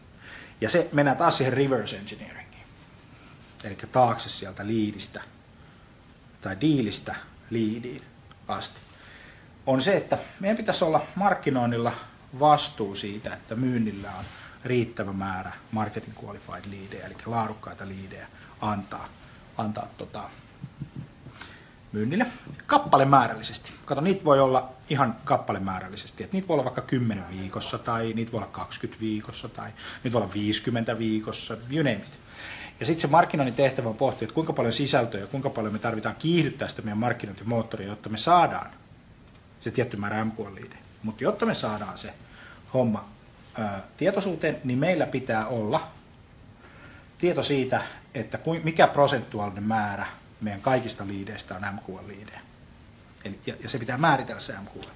Ja 0.61 0.69
se 0.69 0.89
mennään 0.91 1.17
taas 1.17 1.37
siihen 1.37 1.53
reverse 1.53 1.97
engineeringiin, 1.97 2.63
eli 3.63 3.77
taakse 3.91 4.29
sieltä 4.29 4.67
liidistä 4.67 5.21
tai 6.41 6.57
diilistä 6.61 7.15
liidiin 7.49 8.03
asti. 8.47 8.79
On 9.65 9.81
se, 9.81 9.97
että 9.97 10.17
meidän 10.39 10.57
pitäisi 10.57 10.83
olla 10.83 11.05
markkinoinnilla 11.15 11.91
vastuu 12.39 12.95
siitä, 12.95 13.33
että 13.33 13.55
myynnillä 13.55 14.11
on 14.19 14.25
riittävä 14.65 15.13
määrä 15.13 15.51
marketing 15.71 16.15
qualified 16.23 16.69
liidejä, 16.69 17.05
eli 17.05 17.15
laadukkaita 17.25 17.87
liidejä 17.87 18.27
antaa, 18.61 19.07
antaa 19.57 19.87
tota, 19.97 20.29
myynnille 21.91 22.25
kappalemäärällisesti. 22.65 23.73
Kato, 23.85 24.01
niitä 24.01 24.25
voi 24.25 24.39
olla 24.39 24.69
ihan 24.89 25.15
kappalemäärällisesti. 25.23 26.23
Että 26.23 26.35
niitä 26.37 26.47
voi 26.47 26.53
olla 26.53 26.63
vaikka 26.63 26.81
10 26.81 27.23
viikossa 27.31 27.77
tai 27.77 28.13
niitä 28.13 28.31
voi 28.31 28.37
olla 28.37 28.51
20 28.51 29.01
viikossa 29.01 29.49
tai 29.49 29.69
niitä 30.03 30.13
voi 30.13 30.21
olla 30.21 30.33
50 30.33 30.97
viikossa, 30.97 31.57
you 31.71 31.83
name 31.83 32.03
it. 32.07 32.19
Ja 32.79 32.85
sitten 32.85 33.01
se 33.01 33.07
markkinoinnin 33.07 33.55
tehtävä 33.55 33.89
on 33.89 33.95
pohtia, 33.95 34.25
että 34.25 34.33
kuinka 34.33 34.53
paljon 34.53 34.73
sisältöä 34.73 35.21
ja 35.21 35.27
kuinka 35.27 35.49
paljon 35.49 35.73
me 35.73 35.79
tarvitaan 35.79 36.15
kiihdyttää 36.15 36.67
sitä 36.67 36.81
meidän 36.81 36.97
markkinointimoottoria, 36.97 37.87
jotta 37.87 38.09
me 38.09 38.17
saadaan 38.17 38.71
se 39.59 39.71
tietty 39.71 39.97
määrä 39.97 40.25
MQL-liidejä. 40.25 40.79
Mutta 41.03 41.23
jotta 41.23 41.45
me 41.45 41.55
saadaan 41.55 41.97
se 41.97 42.13
homma 42.73 43.14
tietoisuuteen, 43.97 44.57
niin 44.63 44.79
meillä 44.79 45.05
pitää 45.05 45.47
olla 45.47 45.87
tieto 47.17 47.43
siitä, 47.43 47.81
että 48.13 48.39
mikä 48.63 48.87
prosentuaalinen 48.87 49.63
määrä 49.63 50.05
meidän 50.41 50.61
kaikista 50.61 51.07
liideistä 51.07 51.55
on 51.55 51.61
MQL-liidejä. 51.61 52.39
Ja, 53.45 53.53
ja 53.63 53.69
se 53.69 53.79
pitää 53.79 53.97
määritellä 53.97 54.41
se 54.41 54.53
MQL. 54.53 54.89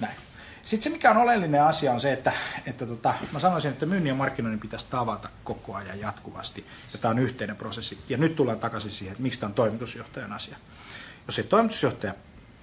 Näin. 0.00 0.16
Sitten 0.64 0.82
se, 0.82 0.90
mikä 0.90 1.10
on 1.10 1.16
oleellinen 1.16 1.62
asia, 1.62 1.92
on 1.92 2.00
se, 2.00 2.12
että, 2.12 2.32
että 2.66 2.86
tota, 2.86 3.14
mä 3.32 3.40
sanoisin, 3.40 3.70
että 3.70 3.86
myynnin 3.86 4.08
ja 4.10 4.14
markkinoinnin 4.14 4.60
pitäisi 4.60 4.86
tavata 4.90 5.28
koko 5.44 5.74
ajan 5.74 6.00
jatkuvasti. 6.00 6.66
Ja 6.92 6.98
tämä 6.98 7.10
on 7.10 7.18
yhteinen 7.18 7.56
prosessi. 7.56 7.98
Ja 8.08 8.18
nyt 8.18 8.36
tullaan 8.36 8.60
takaisin 8.60 8.90
siihen, 8.90 9.12
että 9.12 9.22
miksi 9.22 9.40
tämä 9.40 9.48
on 9.48 9.54
toimitusjohtajan 9.54 10.32
asia. 10.32 10.56
Jos 11.26 11.38
ei 11.38 11.44
toimitusjohtaja 11.44 12.14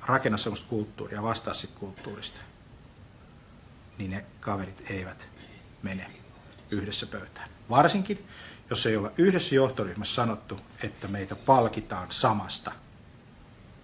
rakenna 0.06 0.38
sellaista 0.38 0.68
kulttuuria, 0.68 1.24
vastaa 1.24 1.54
siitä 1.54 1.80
kulttuurista, 1.80 2.40
niin 3.98 4.12
ne 4.12 4.26
kaverit 4.40 4.92
eivät 4.92 5.28
mene 5.84 6.12
yhdessä 6.72 7.06
pöytään. 7.06 7.50
Varsinkin, 7.70 8.28
jos 8.70 8.86
ei 8.86 8.98
olla 8.98 9.12
yhdessä 9.18 9.56
johtoryhmässä 9.56 10.16
sanottu, 10.16 10.60
että 10.84 11.08
meitä 11.08 11.36
palkitaan 11.36 12.08
samasta 12.12 12.72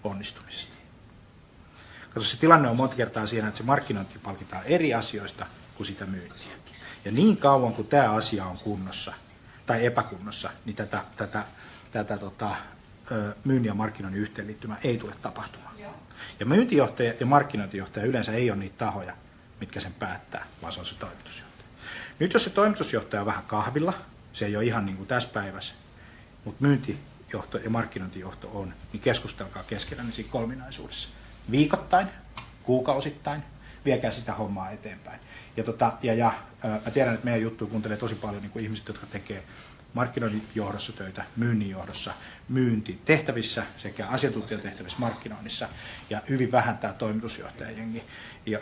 onnistumisesta. 0.04 0.74
Koska 2.14 2.30
se 2.30 2.40
tilanne 2.40 2.70
on 2.70 2.78
monta 2.78 2.96
kertaa 2.96 3.26
siinä, 3.26 3.48
että 3.48 3.58
se 3.58 3.64
markkinointi 3.64 4.20
palkitaan 4.20 4.64
eri 4.66 4.94
asioista 4.94 5.46
kuin 5.76 5.88
sitä 5.88 6.06
myyntiä. 6.06 6.54
Ja 7.06 7.12
niin 7.12 7.38
kauan 7.38 7.74
kuin 7.74 7.88
tämä 7.88 8.12
asia 8.12 8.46
on 8.46 8.58
kunnossa 8.58 9.14
tai 9.66 9.86
epäkunnossa, 9.86 10.50
niin 10.66 10.76
tätä, 10.76 11.04
tätä, 11.18 11.44
tätä 11.92 12.18
tota, 12.18 12.56
myynnin 13.44 13.68
ja 13.68 13.74
markkinoinnin 13.74 14.22
yhteenliittymää 14.22 14.78
ei 14.84 14.98
tule 14.98 15.14
tapahtumaan. 15.22 15.74
Ja 16.40 16.46
myyntijohtaja 16.46 17.14
ja 17.20 17.26
markkinointijohtaja 17.26 18.06
yleensä 18.06 18.32
ei 18.32 18.52
ole 18.52 18.60
niitä 18.60 18.78
tahoja, 18.78 19.14
mitkä 19.64 19.80
sen 19.80 19.94
päättää, 19.94 20.46
vaan 20.62 20.74
se 20.74 20.80
on 20.80 20.86
se 20.86 20.96
toimitusjohtaja. 20.96 21.68
Nyt 22.20 22.34
jos 22.34 22.44
se 22.44 22.50
toimitusjohtaja 22.50 23.22
on 23.22 23.26
vähän 23.26 23.44
kahvilla, 23.48 23.94
se 24.34 24.46
ei 24.46 24.56
ole 24.56 24.66
ihan 24.66 24.86
niin 24.86 24.98
kuin 24.98 25.08
tässä 25.08 25.30
päivässä, 25.34 25.74
mutta 26.46 26.62
myyntijohto 26.62 27.58
ja 27.58 27.70
markkinointijohto 27.70 28.50
on, 28.54 28.74
niin 28.94 29.02
keskustelkaa 29.02 29.64
keskenään 29.64 30.14
siinä 30.14 30.32
kolminaisuudessa. 30.32 31.10
Viikoittain, 31.52 32.08
kuukausittain, 32.64 33.44
viekää 33.86 34.12
sitä 34.12 34.34
hommaa 34.34 34.72
eteenpäin. 34.72 35.20
Ja, 35.58 35.64
tota, 35.64 35.94
ja, 36.02 36.14
ja 36.14 36.34
mä 36.86 36.92
tiedän, 36.92 37.14
että 37.14 37.26
meidän 37.26 37.42
juttu 37.42 37.68
kuuntelee 37.68 37.98
tosi 37.98 38.16
paljon 38.16 38.42
niin 38.42 38.52
kuin 38.52 38.64
ihmiset, 38.64 38.88
jotka 38.88 39.08
tekee 39.08 39.44
markkinoinnin 39.94 40.48
johdossa 40.56 40.94
töitä, 40.94 41.26
myynnin 41.36 41.70
johdossa, 41.70 42.14
myyntitehtävissä 42.50 43.64
sekä 43.78 44.08
asiantuntijatehtävissä 44.08 45.00
markkinoinnissa 45.00 45.70
ja 46.10 46.22
hyvin 46.30 46.52
vähän 46.52 46.78
tämä 46.78 46.94
toimitusjohtajajengi, 46.94 48.04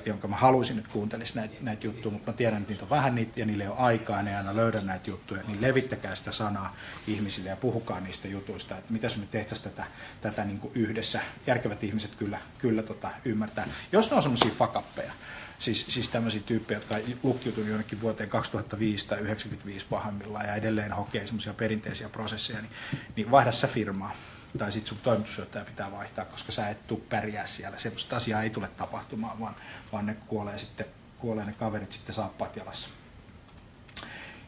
jonka 0.05 0.27
mä 0.27 0.35
haluaisin 0.35 0.75
nyt 0.75 0.87
kuuntelisi 0.87 1.35
näitä, 1.35 1.55
näitä 1.61 1.87
juttuja, 1.87 2.11
mutta 2.11 2.31
mä 2.31 2.37
tiedän, 2.37 2.61
että 2.61 2.71
niitä 2.71 2.85
on 2.85 2.89
vähän 2.89 3.15
niitä 3.15 3.39
ja 3.39 3.45
niille 3.45 3.63
ei 3.63 3.69
ole 3.69 3.77
aikaa 3.77 4.23
ne 4.23 4.37
aina 4.37 4.55
löydä 4.55 4.81
näitä 4.81 5.09
juttuja, 5.09 5.41
niin 5.47 5.61
levittäkää 5.61 6.15
sitä 6.15 6.31
sanaa 6.31 6.75
ihmisille 7.07 7.49
ja 7.49 7.55
puhukaa 7.55 7.99
niistä 7.99 8.27
jutuista, 8.27 8.77
että 8.77 8.93
mitä 8.93 9.07
me 9.07 9.27
tehtäisiin 9.31 9.71
tätä, 9.71 9.87
tätä 10.21 10.43
niin 10.43 10.59
kuin 10.59 10.71
yhdessä. 10.75 11.21
Järkevät 11.47 11.83
ihmiset 11.83 12.15
kyllä, 12.15 12.39
kyllä 12.57 12.83
tota, 12.83 13.11
ymmärtää. 13.25 13.67
Jos 13.91 14.09
ne 14.09 14.15
on 14.15 14.23
semmoisia 14.23 14.51
fakappeja, 14.57 15.13
siis, 15.61 15.85
siis 15.89 16.09
tämmöisiä 16.09 16.41
tyyppejä, 16.45 16.77
jotka 16.77 16.95
lukkiutunut 17.23 17.69
jonnekin 17.69 18.01
vuoteen 18.01 18.29
2005 18.29 19.07
tai 19.07 19.17
1995 19.17 19.85
pahimmillaan 19.89 20.45
ja 20.45 20.55
edelleen 20.55 20.91
hokee 20.91 21.25
semmoisia 21.25 21.53
perinteisiä 21.53 22.09
prosesseja, 22.09 22.61
niin, 22.61 22.71
niin 23.15 23.31
vaihda 23.31 23.51
sä 23.51 23.67
firmaa. 23.67 24.11
Tai 24.57 24.71
sitten 24.71 24.89
sun 24.89 24.97
toimitusjohtaja 25.03 25.65
pitää 25.65 25.91
vaihtaa, 25.91 26.25
koska 26.25 26.51
sä 26.51 26.69
et 26.69 26.87
tuu 26.87 27.05
pärjää 27.09 27.45
siellä. 27.47 27.79
Semmoista 27.79 28.15
asiaa 28.15 28.43
ei 28.43 28.49
tule 28.49 28.67
tapahtumaan, 28.67 29.39
vaan, 29.39 29.55
vaan 29.91 30.05
ne 30.05 30.15
kuolee 30.27 30.57
sitten, 30.57 30.85
kuolee 31.19 31.45
ne 31.45 31.53
kaverit 31.53 31.91
sitten 31.91 32.15
saappaat 32.15 32.55
jalassa. 32.55 32.89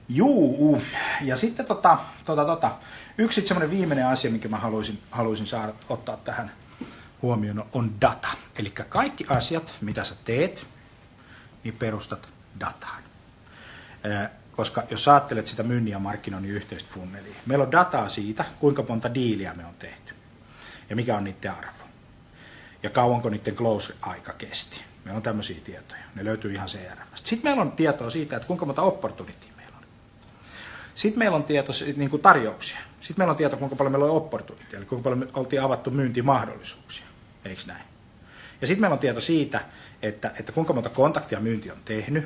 Juu, 0.10 0.82
ja 1.21 1.36
sitten 1.36 1.65
tota, 1.65 1.97
tota, 2.26 2.45
tota, 2.45 2.76
yksi 3.17 3.47
semmoinen 3.47 3.71
viimeinen 3.71 4.08
asia, 4.08 4.32
minkä 4.32 4.47
mä 4.47 4.58
haluaisin, 4.58 4.99
haluaisin 5.12 5.47
saada 5.47 5.73
ottaa 5.89 6.17
tähän 6.17 6.52
huomioon, 7.21 7.65
on 7.73 8.02
data. 8.02 8.28
Eli 8.60 8.69
kaikki 8.71 9.26
asiat, 9.30 9.76
mitä 9.82 10.04
sä 10.04 10.15
teet, 10.26 10.67
niin 11.63 11.73
perustat 11.73 12.30
dataan. 12.60 13.04
Koska 14.52 14.84
jos 14.89 15.08
ajattelet 15.08 15.47
sitä 15.47 15.63
myynnin 15.63 15.91
ja 15.91 15.99
markkinoinnin 15.99 16.52
yhteistä 16.52 16.89
funnelia, 16.93 17.36
meillä 17.45 17.65
on 17.65 17.71
dataa 17.71 18.10
siitä, 18.10 18.45
kuinka 18.60 18.84
monta 18.89 19.13
diiliä 19.13 19.54
me 19.54 19.65
on 19.65 19.73
tehty 19.80 20.13
ja 20.89 20.95
mikä 20.95 21.17
on 21.17 21.23
niiden 21.23 21.52
arvo. 21.52 21.84
Ja 22.84 22.89
kauanko 22.89 23.30
niiden 23.30 23.56
close-aika 23.56 24.34
kesti. 24.34 24.82
Meillä 25.06 25.17
on 25.17 25.23
tämmöisiä 25.23 25.62
tietoja. 25.63 26.02
Ne 26.15 26.26
löytyy 26.26 26.54
ihan 26.54 26.67
CRM. 26.67 27.08
Sitten 27.15 27.39
meillä 27.43 27.62
on 27.62 27.71
tietoa 27.71 28.10
siitä, 28.10 28.36
että 28.36 28.47
kuinka 28.47 28.65
monta 28.65 28.82
opportunity 28.82 29.47
meillä 29.58 29.78
on. 29.78 29.84
Sitten 30.95 31.19
meillä 31.19 31.36
on 31.36 31.43
tieto 31.43 31.71
niin 31.95 32.10
kuin 32.10 32.21
tarjouksia. 32.21 32.80
Sitten 32.99 33.21
meillä 33.21 33.32
on 33.32 33.38
tieto, 33.38 33.58
kuinka 33.58 33.76
paljon 33.76 33.91
meillä 33.91 34.06
on 34.06 34.17
opportunity, 34.17 34.78
eli 34.78 34.86
kuinka 34.86 35.04
paljon 35.04 35.19
me 35.19 35.28
oltiin 35.34 35.62
avattu 35.62 35.91
myyntimahdollisuuksia. 35.91 37.06
Eikö 37.45 37.62
näin? 37.67 37.92
Ja 38.62 38.68
sitten 38.68 38.82
meillä 38.82 38.94
on 38.94 39.00
tieto 39.00 39.22
siitä, 39.22 39.62
että, 40.02 40.32
että 40.39 40.52
kuinka 40.52 40.74
monta 40.74 40.89
kontaktia 40.89 41.39
myynti 41.39 41.72
on 41.72 41.78
tehnyt. 41.86 42.26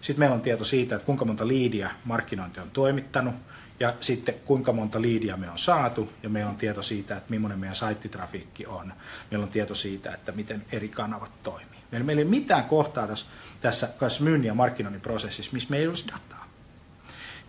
Sitten 0.00 0.18
meillä 0.18 0.34
on 0.34 0.40
tieto 0.40 0.64
siitä, 0.64 0.94
että 0.94 1.06
kuinka 1.06 1.24
monta 1.24 1.48
liidiä 1.48 1.90
markkinointi 2.04 2.60
on 2.60 2.70
toimittanut. 2.70 3.34
Ja 3.80 3.94
sitten 4.00 4.34
kuinka 4.44 4.72
monta 4.72 5.02
liidiä 5.02 5.36
me 5.36 5.50
on 5.50 5.58
saatu. 5.58 6.12
Ja 6.22 6.28
meillä 6.28 6.50
on 6.50 6.56
tieto 6.56 6.82
siitä, 6.82 7.16
että 7.16 7.30
millainen 7.30 7.58
meidän 7.58 7.74
saittitrafiikki 7.74 8.66
on. 8.66 8.92
Meillä 9.30 9.44
on 9.44 9.52
tieto 9.52 9.74
siitä, 9.74 10.14
että 10.14 10.32
miten 10.32 10.64
eri 10.72 10.88
kanavat 10.88 11.42
toimii. 11.42 11.78
Meillä, 11.90 12.12
ei 12.12 12.16
ole 12.16 12.24
mitään 12.24 12.64
kohtaa 12.64 13.06
tässä, 13.06 13.26
tässä, 13.60 13.86
tässä 13.86 14.24
myynnin 14.24 14.48
ja 14.48 14.54
markkinoinnin 14.54 15.00
prosessissa, 15.00 15.52
missä 15.52 15.70
meillä 15.70 15.82
ei 15.82 15.88
olisi 15.88 16.06
dataa. 16.06 16.48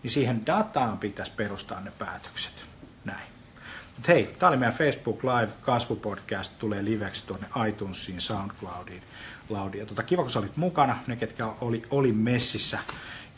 Niin 0.04 0.12
siihen 0.12 0.46
dataan 0.46 0.98
pitäisi 0.98 1.32
perustaa 1.36 1.82
ne 1.82 1.92
päätökset. 2.00 2.54
Näin. 3.06 3.39
Mut 3.98 4.08
hei, 4.08 4.36
tämä 4.40 4.48
oli 4.50 4.58
meidän 4.58 4.78
Facebook 4.78 5.24
Live 5.24 5.52
kasvupodcast, 5.62 6.52
tulee 6.60 6.86
liveksi 6.86 7.28
tuonne 7.28 7.48
iTunesiin, 7.70 8.22
SoundCloudiin. 8.22 9.04
Laudia. 9.50 9.86
Tota, 9.86 10.04
kiva, 10.04 10.22
kun 10.22 10.32
sä 10.32 10.40
olit 10.40 10.58
mukana, 10.58 10.98
ne 11.08 11.16
ketkä 11.16 11.48
oli, 11.62 11.86
oli 11.92 12.12
messissä. 12.12 12.80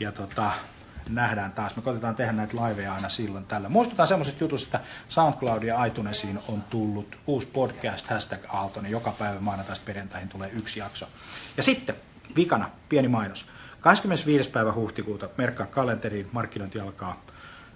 Ja 0.00 0.12
tota, 0.12 0.52
nähdään 1.08 1.52
taas. 1.52 1.76
Me 1.76 1.82
koitetaan 1.82 2.14
tehdä 2.14 2.32
näitä 2.32 2.56
liveja 2.56 2.94
aina 2.94 3.08
silloin 3.08 3.44
tällä. 3.44 3.68
Muistutaan 3.68 4.08
semmoiset 4.08 4.40
jutut, 4.40 4.62
että 4.62 4.80
SoundCloud 5.08 5.62
ja 5.62 5.84
iTunesiin 5.84 6.38
on 6.48 6.62
tullut 6.62 7.18
uusi 7.26 7.46
podcast, 7.46 8.06
hashtag 8.06 8.40
Aalto, 8.48 8.80
niin 8.80 8.92
joka 8.92 9.10
päivä 9.10 9.40
maanantaista 9.40 9.84
perjantaihin 9.86 10.28
tulee 10.28 10.50
yksi 10.52 10.80
jakso. 10.80 11.06
Ja 11.56 11.62
sitten 11.62 11.94
vikana, 12.36 12.70
pieni 12.88 13.08
mainos. 13.08 13.46
25. 13.80 14.50
päivä 14.50 14.72
huhtikuuta, 14.72 15.28
merkkaa 15.36 15.66
kalenteriin, 15.66 16.28
markkinointi 16.32 16.80
alkaa 16.80 17.24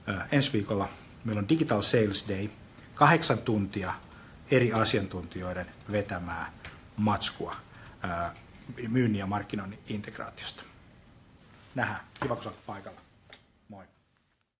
ö, 0.08 0.14
ensi 0.32 0.52
viikolla. 0.52 0.88
Meillä 1.24 1.40
on 1.40 1.48
Digital 1.48 1.82
Sales 1.82 2.28
Day, 2.28 2.48
kahdeksan 2.96 3.38
tuntia 3.38 3.94
eri 4.50 4.72
asiantuntijoiden 4.72 5.66
vetämää 5.92 6.52
matskua 6.96 7.56
myynnin 8.88 9.18
ja 9.18 9.26
markkinoinnin 9.26 9.78
integraatiosta. 9.88 10.62
Nähdään. 11.74 12.00
Kiva, 12.22 12.36
kun 12.36 12.52
paikalla. 12.66 13.05